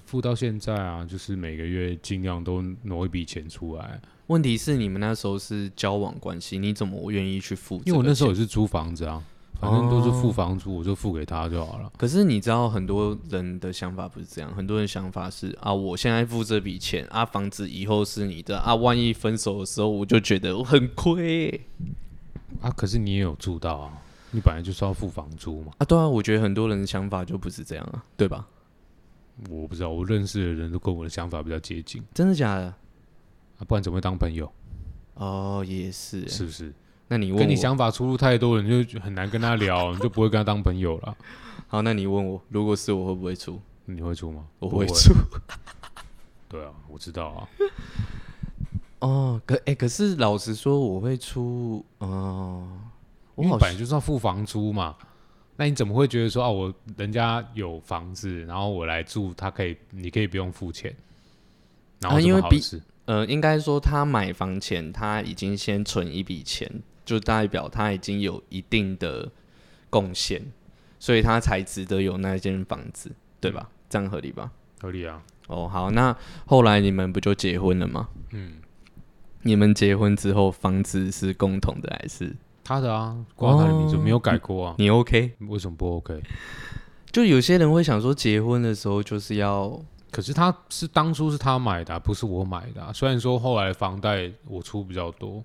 [0.07, 7.81] 付到现在啊，就是每个月尽量都挪一笔钱出来，问题是你们那时候是交往关系，你怎么愿意去付？
[7.85, 9.21] 因为我那时候也，是租房子啊，
[9.59, 11.91] 反正都是付房租，我就付给他就好了。
[11.97, 21.61] 可是你知道很多人的想法不是这样，很多人想法是啊，我现在付这笔钱啊，房子以后是你的啊，万一分手的时候，我就觉得我很亏欸、
[22.61, 23.91] 啊，可是你也有住到啊，
[24.31, 25.73] 你本来就是要付房租嘛。
[25.79, 25.85] 啊。
[25.85, 28.47] 对啊，我觉得很多人的想法就不是这样啊，对吧？
[29.49, 32.65] 我不知道，我认识的人都跟我的想法比较接近真的假的？
[32.65, 34.51] 啊，不然怎么会当朋友？
[35.15, 36.27] 哦，也是欸。
[36.27, 36.73] 是不是？
[37.07, 41.17] 那你问跟你想法出入太多，你就很难跟他聊， 你就不会跟他当朋友了。
[41.67, 43.59] 好，那你问我，如果是我会不会出？
[43.85, 44.45] 你会出吗？
[44.59, 45.13] 我会出。
[46.49, 47.47] 对啊，我知道啊。
[48.99, 51.85] 哦，可哎、可是老实说，我会出。
[51.99, 52.67] 哦、
[53.35, 54.95] 我本来就是要付房租嘛，
[55.57, 60.95] 那你怎么会觉得说啊，我人家有房子，然后我来住，他可以，你可以不用付钱，
[61.99, 62.61] 然后啊因为比？
[63.05, 66.69] 呃，应该说他买房前他已经先存一笔钱，
[67.05, 69.31] 就代表他已经有一定的
[69.89, 70.45] 贡献，
[70.99, 73.69] 所以他才值得有那间房子，对吧？
[73.89, 74.51] 这样合理吧？
[74.81, 76.15] 合理啊，哦，好，那
[76.45, 78.09] 后来你们不就结婚了吗？
[78.31, 78.57] 嗯，
[79.43, 82.35] 你们结婚之后，房子是共同的还是
[82.67, 85.31] 他的啊，挂他的名字哦没有改过啊，你 OK？
[85.47, 86.21] 为什么不 OK？
[87.13, 89.79] 就有些人会想说，结婚的时候就是要
[90.11, 92.91] 可是他是当初是他买的啊、不是我买的、啊。
[92.91, 95.41] 虽然说后来房贷我出比较多，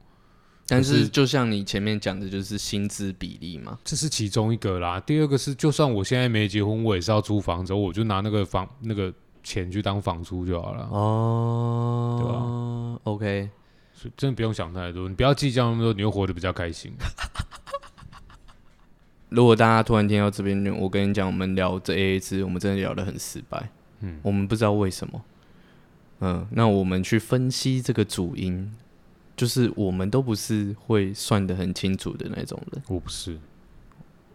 [0.67, 3.79] 但是是就像你前面讲的，就是薪资比例嘛。
[3.85, 4.99] 这是其中一个啦。
[4.99, 10.89] 第二个是，就算我现在没结婚，我也是要租房子，我就拿那个房那个钱去当房租就好了。
[10.91, 13.51] 哦，对吧，OK，
[13.95, 16.93] 所以真的不用想太多，你不要计较那么多，你会活得比较开心。
[19.31, 23.71] 如果大家突然听到这边，我跟你讲，我们聊这 AA 制，我们真的聊得很失败。
[24.01, 25.23] 嗯我们不知道为什么。
[26.21, 28.73] 嗯，那我们去分析这个主因，
[29.37, 32.83] 就是我们都不是会算得很清楚的那种人。
[32.89, 33.39] 我不是，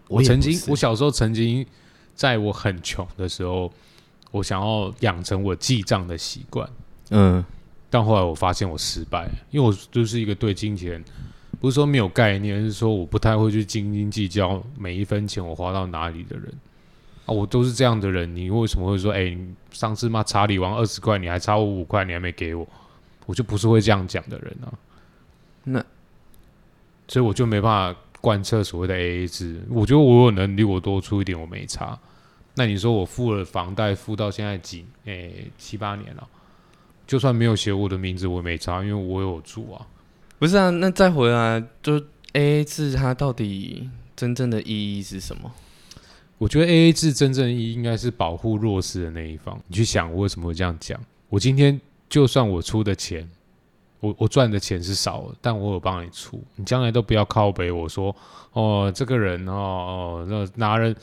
[0.07, 1.65] 我曾经我小时候曾经
[2.15, 3.71] 在我很穷的时候，
[4.31, 6.69] 我想要养成我记账的习惯，
[7.11, 7.45] 嗯
[7.89, 11.03] 但后来我发现我失败，因为我就是一个对金钱
[11.59, 16.53] 不是说没有概念，是说我不太会去斤斤计较每一分钱我花到哪里的人
[17.25, 22.67] 啊，我都是这样的人，你为什么会说，哎、你上次嘛查理王二十块，你还差我五块，你还没给我，
[23.25, 24.71] 我就不是会这样讲的人啊，
[25.63, 25.83] 那
[27.07, 29.61] 所以我就没办法贯彻所谓的 AA 制。
[29.69, 31.97] 我觉得我有能力，我多出一点我没差。
[32.55, 36.27] 那你说我付了房贷，付到现在几诶、七八年了，
[37.07, 39.87] 就算没有写我的名字，我也没差，因为我有住啊。
[40.37, 41.99] 不是啊，那再回来，就
[42.33, 45.51] AA 制它到底真正的意义是什么？
[46.37, 49.59] 我觉得 A A 制真正意义应该是保护弱势的那一方。
[49.67, 51.01] 你去想，我为什么会这样讲？
[51.29, 53.27] 我今天就算我出的钱，
[53.99, 58.15] 我我赚的钱是少了，但我有帮你出，你将来都不要靠北我说
[58.53, 60.95] 哦，这个人哦哦，那拿人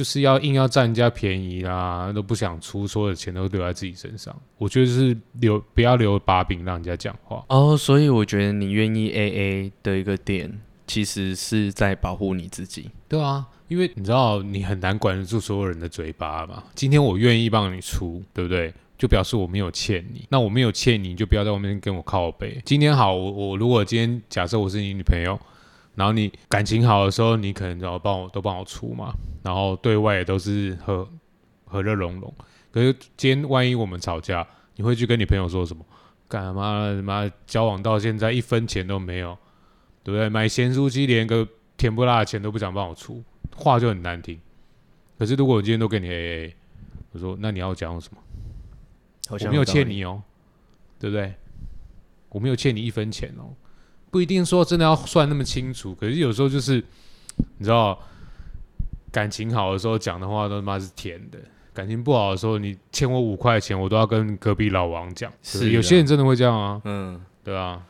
[0.00, 4.34] 就是要硬要占人家便宜啦，都不想出，所有的钱都留在自己身上。
[4.56, 7.44] 我觉得是留不要留把柄让人家讲话。
[7.50, 12.90] 哦，所以我觉得你愿意 AA 的一个点，其实是在保护你自己。
[13.10, 16.62] 对啊，因为你知道你很难管得住所有人的嘴巴嘛。
[16.74, 18.72] 今天我愿意帮你出，对不对？
[18.96, 20.24] 就表示我没有欠你。
[20.30, 22.58] 那我没有欠你，你就不要在外面跟我靠背。
[22.64, 25.38] 今天好，我我如果今天假设我是你女朋友，
[25.94, 31.08] 然后你感情好的时候，你可能要帮我都帮我出嘛，然后对外也都是和
[31.64, 32.32] 和乐融融。
[32.72, 35.84] 可是今天万一我们吵架，你会去跟你朋友说什么？
[36.28, 39.36] 干嘛他妈交往到现在一分钱都没有，
[40.04, 40.28] 对不对？
[40.28, 43.22] 买咸酥鸡连个甜不辣的钱都不想帮我出，
[43.56, 44.40] 话就很难听。
[45.18, 46.52] 可是如果我今天都给你 AA，
[47.10, 48.22] 我说那你要讲什么？
[49.30, 50.22] 我我没有欠你哦，
[51.00, 51.34] 对不对？
[52.28, 53.50] 我没有欠你一分钱哦，
[54.10, 55.94] 不一定说真的要算那么清楚。
[55.94, 56.82] 可是有时候就是
[57.58, 57.98] 你知道，
[59.12, 61.38] 感情好的时候讲的话都他妈是甜的，
[61.72, 65.32] 感情不好的时候，你欠我五块钱，我都要跟隔壁老王讲。
[65.42, 67.82] 是啊有些人真的会这样啊，嗯，对啊，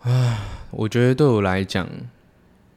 [0.70, 1.88] 我觉得对我来讲，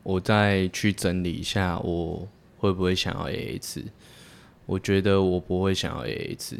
[0.04, 2.28] 我再去整理一下，我
[2.58, 3.84] 会不会想要 AA 制？
[4.66, 6.58] 我觉得我不会想要 AA 制，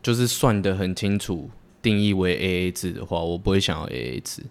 [0.00, 1.50] 就是算的很清楚，
[1.82, 4.42] 定义为 AA 制的话，我不会想要 AA 制，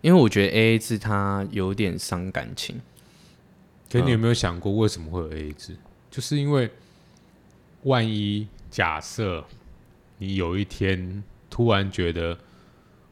[0.00, 2.80] 因为我觉得 AA 制它有点伤感情。
[3.90, 5.76] 可是你有没有想过为什么会有 AA 制？
[6.10, 6.70] 就是因为
[7.82, 9.44] 万一假设
[10.18, 12.38] 你有一天突然觉得，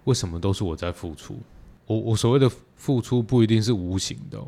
[0.05, 1.39] 为什么都是我在付出？
[1.87, 4.47] 我我所谓的付出不一定是无形的、哦，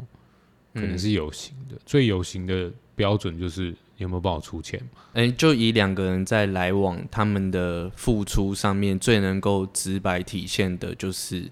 [0.74, 1.76] 可能是有形的。
[1.85, 5.00] 最有形的标准就是你有没有帮我出钱嘛？
[5.14, 11.50] 哎、就以两个人在来往，他们的付出上面最能够直白体现的就是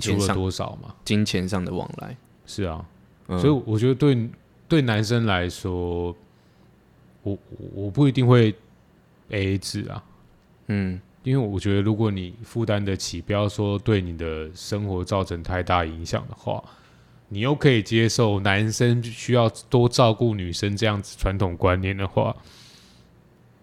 [0.00, 0.94] 出了钱上、多少嘛？
[1.04, 2.16] 金钱上的往来。
[2.46, 2.84] 是啊，
[3.28, 4.28] 嗯、所以我觉得对
[4.68, 6.14] 对男生来说，
[7.22, 7.38] 我我
[7.74, 8.54] 我不一定会
[9.30, 10.02] AA 制啊。
[10.68, 16.62] 嗯，因为我觉得，如果你负担得起，不要说对你的生活造成太大影响的话，
[17.28, 22.34] 你又可以接受男生需要多照顾女生这样子传统观念的话，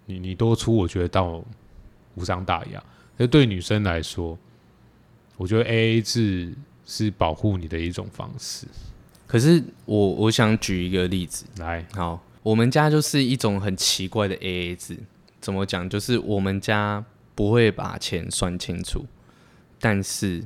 [0.05, 1.43] 你你多出，我觉得倒
[2.15, 2.83] 无伤大雅。
[3.15, 4.38] 那对女生来说，
[5.37, 6.53] 我觉得 A A 制
[6.85, 8.67] 是保护你的一种方式。
[9.25, 14.97] 可是我我想举一个例子，来，好，我们家就是一种很奇怪的 AA 制，
[15.41, 15.89] 怎么讲？
[15.89, 19.05] 就是我们家不会把钱算清楚，
[19.79, 20.43] 但是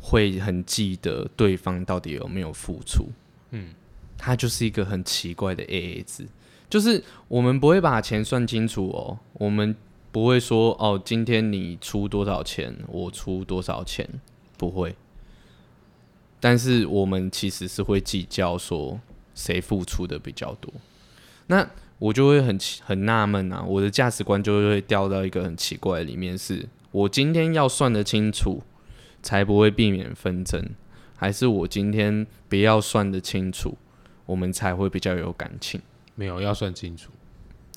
[0.00, 3.08] 会很记得对方到底有没有付出。
[3.52, 3.70] 嗯，
[4.18, 6.26] 它就是一个很奇怪的 AA 制，
[6.68, 9.74] 就是我们不会把钱算清楚哦，我们
[10.12, 14.08] 不会说哦，今天你出多少钱，我出多少钱，
[14.56, 14.96] 不会。
[16.40, 18.98] 但是我们其实是会计较说
[19.34, 20.72] 谁付出的比较多，
[21.48, 21.68] 那
[21.98, 28.62] 我就会很奇很纳闷啊，我的价值观就会掉到一个很奇怪的里面是，我今天要算得清楚，
[29.22, 30.70] 才不会避免纷争，
[31.14, 33.76] 还是我今天不要算得清楚，
[34.24, 35.80] 我们才会比较有感情？
[36.14, 37.10] 没有要算清楚。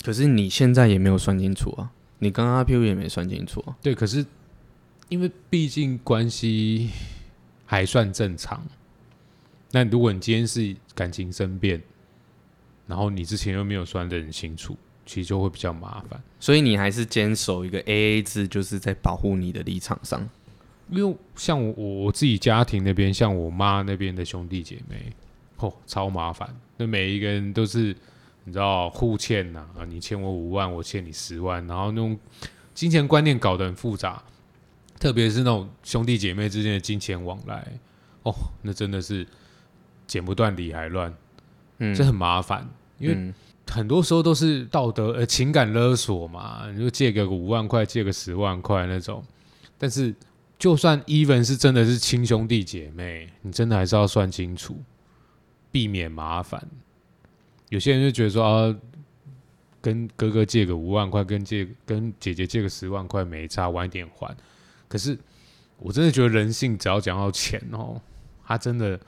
[0.02, 4.24] 可是你现在也没有算清楚啊，你跟阿 Q 也没算清楚啊，对，可是
[5.08, 6.90] 因为毕竟关系
[7.66, 8.64] 还算正常。
[9.72, 11.82] 那如果你今天是感情生变，
[12.86, 16.22] 然后你之前又没有算得很清楚，其实就会比较麻烦。
[16.38, 20.28] 所以你还是坚守一个 AA 制，就是在保护你的立场上。
[20.90, 21.72] 因为像我
[22.04, 25.12] 我自己家庭那边，像我妈那边的兄弟姐妹，
[25.56, 26.54] 哦，超麻烦。
[26.76, 27.96] 那每一个人都是
[28.44, 32.18] 你知道互欠呐、啊，你欠我五万，我欠你十万，然后那种
[32.74, 34.22] 金钱观念搞得很复杂，
[35.00, 37.66] 特别是那种兄弟姐妹之间的金钱往来，
[38.22, 39.26] 哦，那真的是
[40.06, 41.12] 剪不断理还乱，
[41.78, 42.68] 嗯，这很麻烦。
[42.98, 43.34] 因为嗯
[43.66, 49.24] 很多时候都是道德呃情感勒索嘛，你就借个五万块，借个十万块那种。
[49.78, 50.14] 但是
[50.58, 54.76] 就算 even 是真的是亲兄弟姐妹，你真的还是要算清楚，
[55.72, 56.62] 避免麻烦。
[57.74, 58.76] 有些人就觉得说啊，
[59.80, 64.32] 跟哥哥借个五万块，跟借跟姐姐借个十万块没差，晚一点还。
[64.86, 65.18] 可是
[65.78, 68.00] 我真的觉得人性只要讲到钱哦，
[68.46, 69.00] 他真的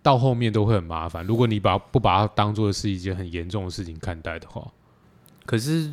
[0.00, 1.26] 到后面都会很麻烦。
[1.26, 4.72] 如果你把不把它当做是一件很严重的事情看待的话，
[5.44, 5.90] 可是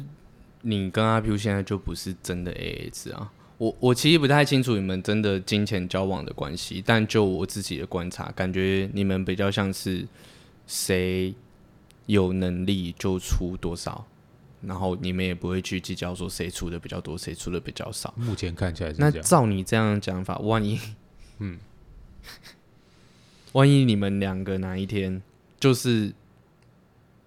[0.61, 3.31] 你跟阿 Q 现在就不是真的 AA 制啊。
[3.57, 10.05] 我我其实不太清楚你们真的金钱交往的关系，但就我自己的观察，感觉你们比较像是
[10.67, 11.33] 谁
[12.05, 14.05] 有能力就出多少，
[14.61, 18.13] 然后你们也不会去计较说谁出的比较多，谁出的比较少。
[18.17, 19.25] 目前看起来是那这样。
[19.25, 20.79] 照你这样讲法，万一，
[21.39, 21.59] 嗯，
[23.53, 25.21] 万一你们两个哪一天
[25.59, 26.13] 就是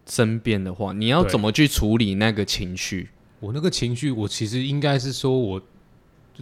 [0.07, 3.11] 生变的话，你要对怎么去处理那个情绪？
[3.41, 5.61] 我那个情绪，我其实应该是说，我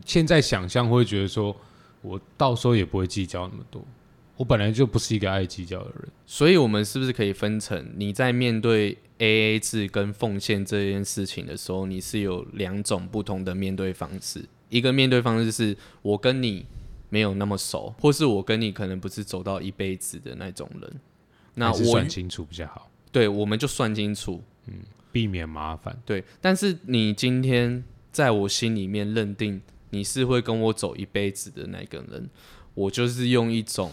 [0.04, 1.54] 现在想象会觉得说，
[2.02, 3.84] 我到时候也不会计较那么多。
[4.36, 6.08] 我本来就不是一个爱计较的人。
[6.26, 14.44] 所以，我们是不是可以分成你在面对 A A 制跟奉献这件事情的时候，你是有两种不同的面对方式？
[14.68, 16.66] 一个面对方式是我跟你
[17.10, 21.00] 没有那么熟，或是我跟你可能不是走到一辈子的那种人。
[21.54, 24.74] 那我算清楚比较好，对，我们就算清楚，嗯
[25.12, 25.96] 避免麻烦。
[26.04, 26.24] 对。
[26.40, 32.28] 但是你今天在我心里面认定你是会跟我走一辈子的那个人，
[32.74, 33.92] 我就是用一种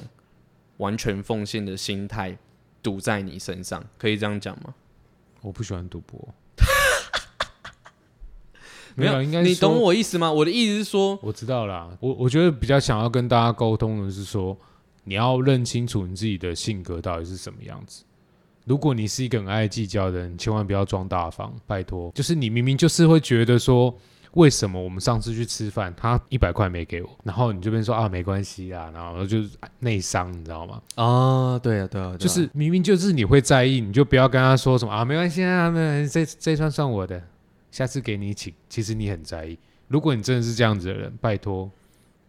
[0.81, 2.35] 完全奉献的心态
[2.81, 4.73] 赌在你身上，可以这样讲吗？
[5.41, 6.19] 我不喜欢赌博。
[8.95, 10.31] 没有，应该你懂我意思吗？
[10.31, 14.57] 我的意思是说，我知道啦，我我觉得比较想要跟大家沟通的是说，
[15.03, 18.03] 你要认清楚你自己的性格到底是什么样子。
[18.65, 22.11] 如果你是一个很爱计较的人，你千万不要装大方，拜托。
[22.13, 23.95] 就是你明明就是会觉得说，
[24.33, 30.81] 为什么我们上次去吃饭，他一百块没给我，然后你这边说啊没关系啊，然后就是内伤，你知道吗？
[30.95, 37.21] 啊，对啊，对啊，就是明明就是你会在意，你就不要跟他说什么啊没关系啊，没关系，这这串算我的，
[37.71, 38.53] 下次给你请。
[38.69, 39.59] 其实你很在意。
[39.89, 41.69] 如果你真的是这样子的人，拜托，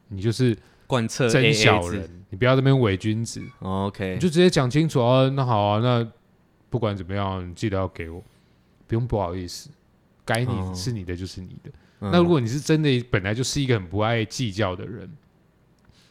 [0.08, 5.30] 你就是贯彻真小人，你不要这边伪君子，哦 OK，你就直接讲清楚哦。
[5.36, 6.04] 那好啊，那
[6.68, 8.20] 不管怎么样，你记得要给我，
[8.88, 9.70] 不用不好意思，
[10.24, 11.70] 该哦你是你的就是你的。
[12.04, 15.08] 嗯那如果你是真的本来就是一个很不爱计较的人，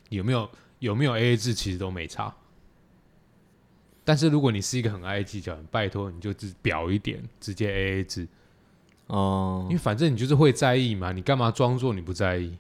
[0.08, 2.34] 有没有有没有 A A 制其实都没差。
[4.06, 8.26] 但是如果你是一个很爱计较拜托你就只表一点，直接 A A 制，
[9.08, 12.58] 哦因为反正你就是会在意嘛，你干嘛装作你不在意？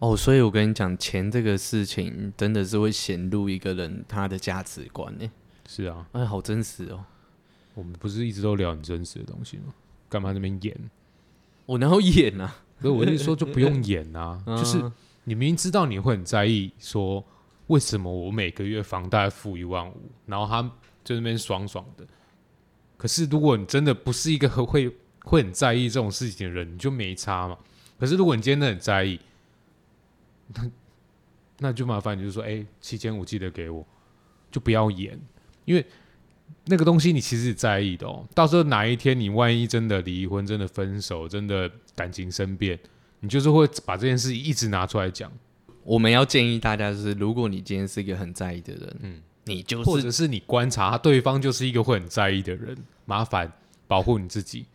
[0.00, 5.30] 哦，所以我跟你讲，钱这个事情真的是会显露一个人他的价值观呢。
[5.68, 7.04] 是啊，哎，好真实哦，
[7.74, 9.72] 我们不是一直都聊很真实的东西吗？
[10.08, 10.76] 干嘛那边演？
[11.66, 12.56] 我然后演啊？
[12.80, 14.92] 所以我是说就不用演啊， 就是嗯
[15.24, 17.24] 你明明知道你会很在意，说
[17.68, 20.62] 为什么我每个月房贷付一万五，然后他
[21.02, 22.06] 就那边爽爽的。
[22.96, 24.94] 可是如果你真的不是一个很会
[25.24, 27.56] 会很在意这种事情的人，你就没差嘛。
[27.98, 29.18] 可是如果你今天真的很在意，
[30.48, 30.70] 那
[31.58, 33.86] 那就麻烦你就说，哎、七千五记得给我，
[34.50, 35.18] 就不要演，
[35.64, 35.86] 因为
[36.66, 38.26] 那个东西你其实是在意的哦。
[38.34, 42.78] 到时候哪一天你万一真的离婚、真的分手、真的感情生变，
[43.20, 45.30] 你就是会把这件事一直拿出来讲，
[45.82, 53.52] 我们要建议大家就是，如果你今天是一个很在意的人，嗯，你就是或者是你观察对方就是一个会很在意的人，麻烦
[53.86, 54.66] 保护你自己，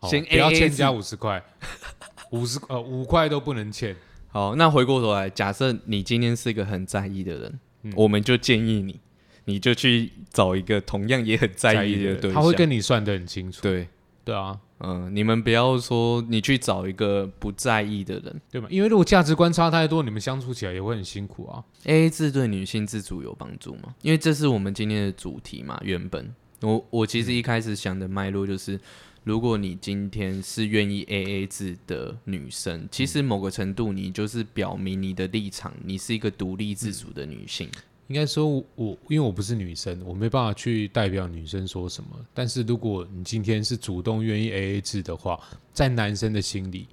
[0.00, 1.42] 哦先不要欠制加五十块，
[2.32, 3.96] 五十呃五块都不能欠。
[4.28, 4.54] 好。
[4.54, 9.00] 那回过头来，假设你今天是一个很在意的人，嗯我们就建议你，
[9.48, 13.62] 你就去找一个同样也很在意的人对象，他会跟你算的很清楚。
[13.62, 13.88] 对，
[14.22, 18.40] 对啊，嗯、你们不要说你去找一个不在意的人。
[18.50, 18.68] 对吗？
[18.70, 21.64] 因为如果价值观差太多，你们相处起来也会很辛苦啊。
[21.84, 23.94] A A 制对女性自主有帮助吗？
[24.02, 25.80] 因为这是我们今天的主题嘛。
[25.82, 26.30] 原本
[26.60, 28.78] 我我其实一开始想的脉络就是，
[29.24, 37.70] 如果你今天是愿意 A A 制的女生，其实某个程度你就是表明你的立场，你是一个独立自主的女性。
[38.08, 42.10] 应该说我，我因为我不是女生，我没办法去代表女生说什么。
[42.32, 45.38] 但是如果你今天是主动愿意 A A 制的话，
[45.74, 46.88] 在男生的心里，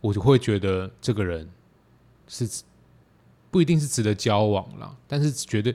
[0.00, 1.48] 我就会觉得这个人
[2.26, 2.64] 是
[3.52, 5.72] 不一定是值得交往啦，但是觉得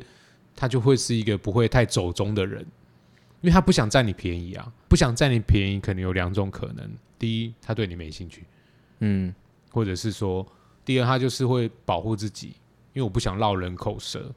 [0.54, 2.62] 他就会是一个不会太走中的人，
[3.40, 8.42] 因为他不想占你便宜啊，不想占你便宜，可能有两种可能：第一，他对你没兴趣；
[9.00, 9.34] 嗯，
[9.72, 10.46] 或者是说，
[10.84, 12.48] 第二，他就是会保护自己，
[12.92, 14.30] 因为我不想落人口舌。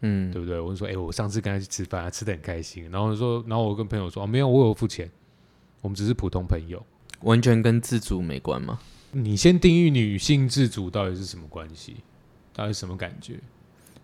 [0.00, 0.60] 嗯，对不对？
[0.60, 2.90] 我就说，哎、我上次跟他去吃饭，他吃的很开心。
[2.90, 5.10] 然后我说，然后我跟朋友说，哦，没有，我有付钱，
[5.80, 6.84] 我们只是普通朋友。
[7.22, 8.78] 完全跟自主没关吗？
[9.12, 11.96] 你先定义女性自主到底是什么关系，
[12.52, 13.40] 到底是什么感觉，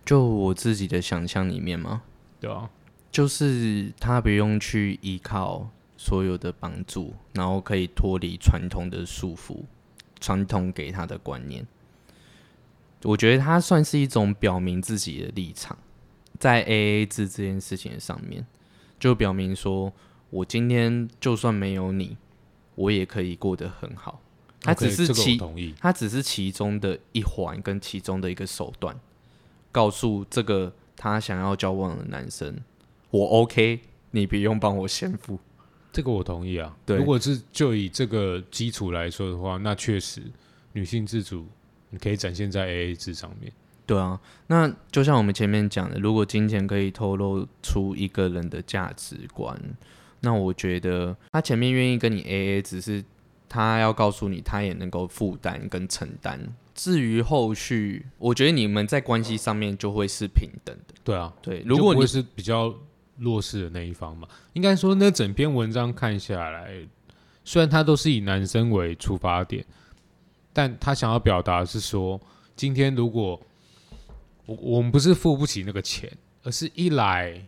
[0.04, 2.02] 就我自己的想象里面吗，
[2.40, 2.70] 对啊、
[3.10, 5.68] 就是他不用去依靠
[5.98, 9.58] 所有的帮助，然后可以脱离传统的束缚，
[10.18, 11.66] 传统给他的观念。
[13.04, 15.76] 我觉得他算是一种表明自己的立场，
[16.38, 18.46] 在 A A 制这件事情上面，
[19.00, 19.92] 就表明说
[20.30, 22.16] 我今天就算没有你，
[22.74, 24.20] 我也可以过得很好。
[24.60, 25.74] 他只是其同意。
[25.80, 28.96] 它只是其中的一环跟其中的一个手段，
[29.72, 32.56] 告诉这个他想要交往的男生，
[33.10, 33.80] 我 OK，
[34.12, 35.40] 你不用帮我先付。
[35.92, 36.76] 这个我同意啊。
[36.86, 40.22] 对如果是就以这个基础来说的话，那确实
[40.74, 41.48] 女性自主
[41.92, 43.52] 你可以展现在 AA 制上面。
[43.86, 49.56] 对啊，那就像我们前面讲的，如果金钱可以透露出一个人的价值观，
[50.20, 53.04] 那我觉得他前面愿意跟你 AA，只是
[53.48, 56.40] 他要告诉你，他也能够负担跟承担。
[56.74, 60.94] 至于后续，我觉得你们在关系上面就会是平等的。
[61.04, 62.74] 对啊，对，如果你是比较
[63.18, 66.72] 弱势的那一方嘛，应该说那整篇文章看下来，
[67.44, 69.62] 虽然他都是以男生为出发点，
[70.52, 72.20] 但他想要表达的是说，
[72.54, 73.40] 今天如果
[74.46, 76.10] 我我们不是付不起那个钱，
[76.42, 77.40] 而是一来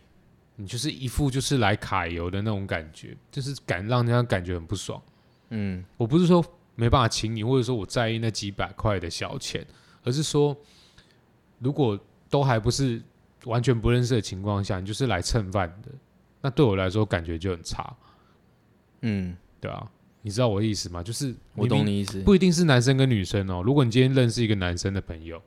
[0.55, 5.01] 你就是一副就是来揩油的那种感觉，就是感让人家感觉很不爽。
[5.49, 5.83] 嗯。
[5.97, 6.43] 我不是说
[6.75, 9.65] 没办法请你，或者说我在意那几百块的小钱，
[10.03, 10.55] 而是说，
[11.59, 11.99] 如果
[12.29, 13.01] 都还不是
[13.43, 15.89] 完全不认识的情况下，你就是来蹭饭的，
[16.41, 17.95] 那对我来说感觉就很差，
[19.01, 19.91] 嗯，对啊，
[20.25, 21.03] 你知道我的意思吗？
[21.03, 22.19] 就是我懂你意思。
[22.21, 23.61] 不一定是男生跟女生哦。
[23.63, 25.39] 如果你今天认识一个男生的朋友，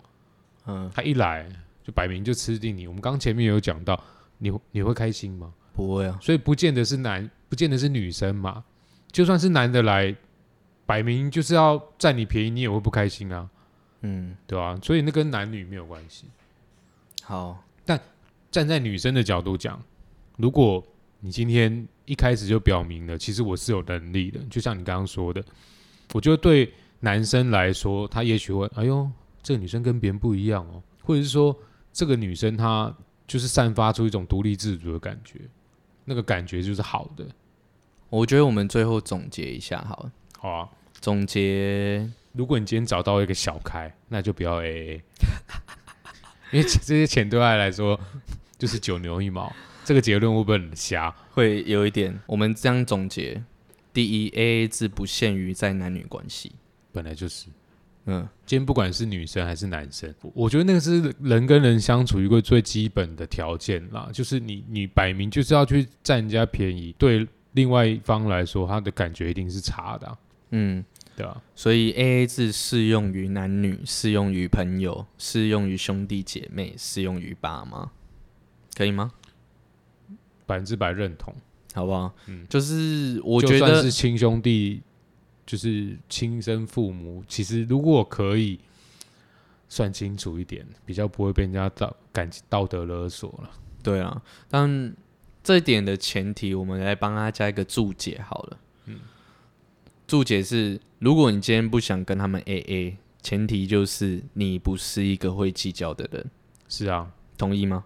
[0.67, 1.51] 嗯，他一来
[1.83, 4.01] 就摆明就吃定你，我们刚前面有讲到，
[4.39, 5.53] 你你会开心吗？
[5.75, 6.17] 不会啊。
[6.23, 8.63] 所以不见得是男，不见得是女生嘛。
[9.11, 10.15] 就算是男的来，
[10.87, 13.51] 摆明就是要占你便宜，你也会不开心啊，
[14.03, 16.27] 嗯，对吧、所以那跟男女没有关系。
[17.25, 18.01] 好，但
[18.49, 19.83] 站在女生的角度讲，
[20.37, 20.87] 如果
[21.21, 25.43] 你今天一开始就表明了，其实我是有能力的，就像你刚刚说的，
[26.13, 29.11] 我觉得对男生来说，他也许会，哎呦，
[29.43, 31.57] 这个女生跟别人不一样哦，或者是说
[31.93, 32.95] 这个女生她
[33.27, 35.41] 就是散发出一种独立自主的感觉，
[36.05, 37.27] 那个感觉就是好的，
[38.09, 40.13] 我觉得我们最后总结一下好了。
[40.39, 40.69] 好啊。
[41.01, 45.01] 总结，如果你今天找到一个小开，那就不要 AA，
[46.51, 47.99] 因为这些钱对他来说
[48.59, 49.53] 就是九牛一毛。
[49.89, 51.11] 这个结论会不会很瞎？
[51.31, 53.43] 会有一点，我们这样总结：
[53.91, 56.53] 第一，A A 制不限于在男女关系。
[56.93, 57.47] 本来就是，
[58.05, 64.11] 嗯，今天不管是女生还是男生，我我觉得那个是人跟人相处一个最基本的条件啦。
[64.13, 70.19] 就是你你摆明就是要去占人家便宜，对另外一方来说，他的感觉一定是差的啊、
[70.51, 70.85] 嗯，
[71.17, 77.91] 对啊、所以 A A 制适用于男女，适用于朋友，适用于兄弟姐妹，适用于爸妈，
[78.77, 79.13] 可以吗？
[80.49, 81.33] 百分之百认同。
[81.75, 82.13] 好不好？
[82.27, 84.83] 嗯就是我觉得算是亲兄弟，
[85.47, 88.59] 就是亲生父母，其实如果可以
[89.69, 93.51] 算清楚一点，比较不会被人家道感道德勒索了。
[93.83, 94.93] 对啊，但
[95.45, 98.59] 这一点的前提，我们来帮他加一个注解好了。
[98.87, 98.99] 嗯
[100.07, 106.31] 注解是：如果你今天不想跟他们 A A，前提就是你不是一个会计较的人，
[106.67, 107.85] 是啊，同意吗？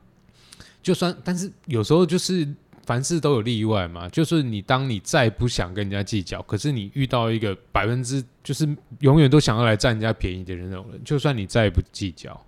[0.83, 2.47] 就算，但是有时候就是
[2.85, 4.09] 凡事都有例外嘛。
[4.09, 8.69] 就是你当你再不想跟人家计较，可是你遇到一个百分之就是
[9.01, 12.39] 永远都想要来占人家便宜的人那种人，就算你再不计较，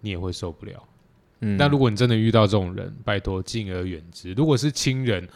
[0.00, 0.84] 你也会受不了。
[1.40, 4.32] 嗯，但如果你真的遇到这种人，拜托敬而远之。
[4.32, 5.26] 如果是亲人，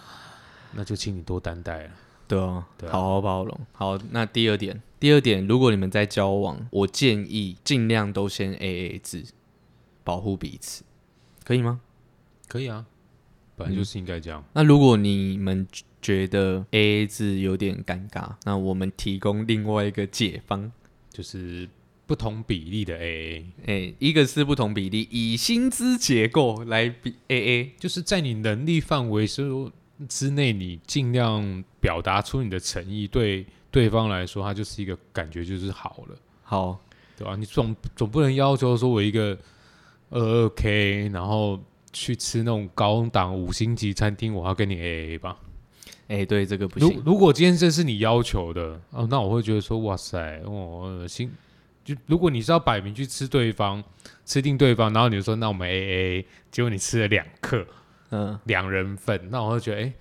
[0.73, 1.91] 那就请你多担待了。
[2.27, 3.61] 对啊，对啊好好包容。
[3.73, 9.25] 好，那第二点，第二点，如果你们在交往，我建议尽量都先 A A 制，
[10.03, 10.83] 保护彼此，
[11.45, 11.81] 可以吗？
[12.53, 12.85] 可以啊，
[13.57, 14.45] 本来就是应该这样。
[14.53, 15.67] 那如果你们
[16.03, 20.71] 觉得 A A 制有点尴尬，那我们提供另外一个解方。
[21.09, 21.69] 就是
[22.07, 27.73] 不同比例的 AA，哎、一个是不同比例，以薪资结构来比 A A。
[27.79, 29.51] 就是在你能力范围之
[30.09, 36.79] 之内，你尽量表达出你的诚意，对对方来说，他就是一个感觉就是好了，好，
[37.17, 39.39] 对吧、你总总不能要求说我一个
[40.11, 41.59] 二二 K，然后
[41.93, 45.37] 去吃那种高档五星级餐厅，我要跟你 AA 吧？
[46.09, 47.03] 哎、对这个不行。
[47.07, 51.31] 如果今天这是你要求的，哦，那我会觉得说，哇塞，我哦，心
[51.85, 53.83] 就如果你是要摆明去吃对方，
[54.27, 57.67] 吃定对方，然后你就说那我们 A A，结果你吃了两克
[58.11, 59.93] 嗯两人份，那我会觉得，哎、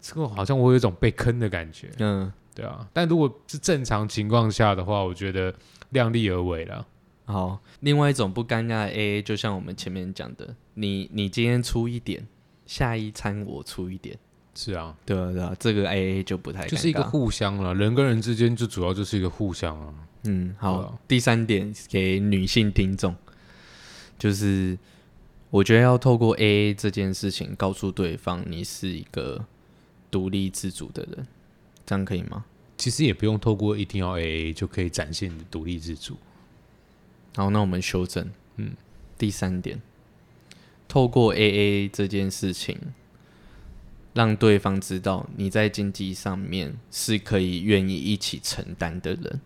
[0.00, 2.86] 这个好像我有一种被坑的感觉，嗯，对啊。
[2.92, 5.54] 但如果是正常情况下的话，我觉得
[5.90, 6.84] 量力而为了。
[7.32, 7.60] 好。
[7.80, 12.26] 另外一种不尴尬的 A A，就像我们前面讲的，你你今天出一点，
[12.66, 14.16] 下一餐我出一点，
[14.54, 19.94] 是啊，对啊对啊，这个 A A 就不太就是一个互相了，人跟人之间就主要就是一个互相啊。
[20.24, 20.98] 嗯，好啊。
[21.08, 23.16] 第三点给女性听众，
[24.18, 24.78] 就是
[25.50, 29.44] 我觉得要透过 A A 这件事情告诉对方你是一个
[30.10, 31.26] 独立自主的人，
[31.84, 32.44] 这样可以吗？
[32.78, 36.16] 其实也不用透过一定要 A A 就可以展现你的独立自主。
[37.34, 38.30] 好，那我们修正。
[38.56, 38.72] 嗯，
[39.16, 39.80] 第三点，
[40.86, 42.78] 透过 A A 这件事情，
[44.14, 49.40] 让对方知道你在经济上面是可以愿意一起承担的人，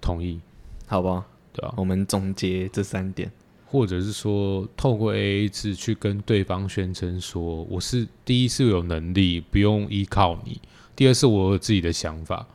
[0.00, 0.40] 同意，
[0.86, 1.24] 好不好？
[1.52, 3.30] 对啊，我们总结这三点。
[3.66, 10.60] 或者是说透过 A A 制去跟对方宣称说，我是第一是有能力，不用依靠你；
[10.94, 12.46] 第二是我有自己的想法，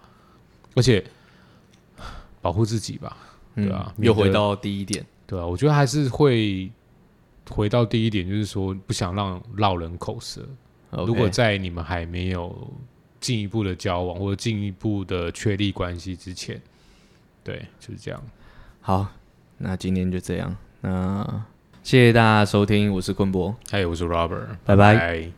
[0.76, 1.04] 而且
[2.40, 3.18] 保护自己吧，
[3.58, 6.72] 对啊嗯又回到第一点，对啊，我觉得还是会
[7.50, 10.42] 回到第一点，就是说不想让落人口舌。
[11.06, 12.72] 如果在你们还没有
[13.20, 16.62] 进一步的交往或者进一步的确立关系之前，
[17.44, 18.24] 对，就是这样。
[18.80, 19.08] 好，
[19.58, 20.56] 那今天就这样。
[20.82, 21.46] 那
[21.84, 23.56] 谢谢大家收听，我是坤博。
[23.70, 25.32] 嗨，我是 Robert，拜拜拜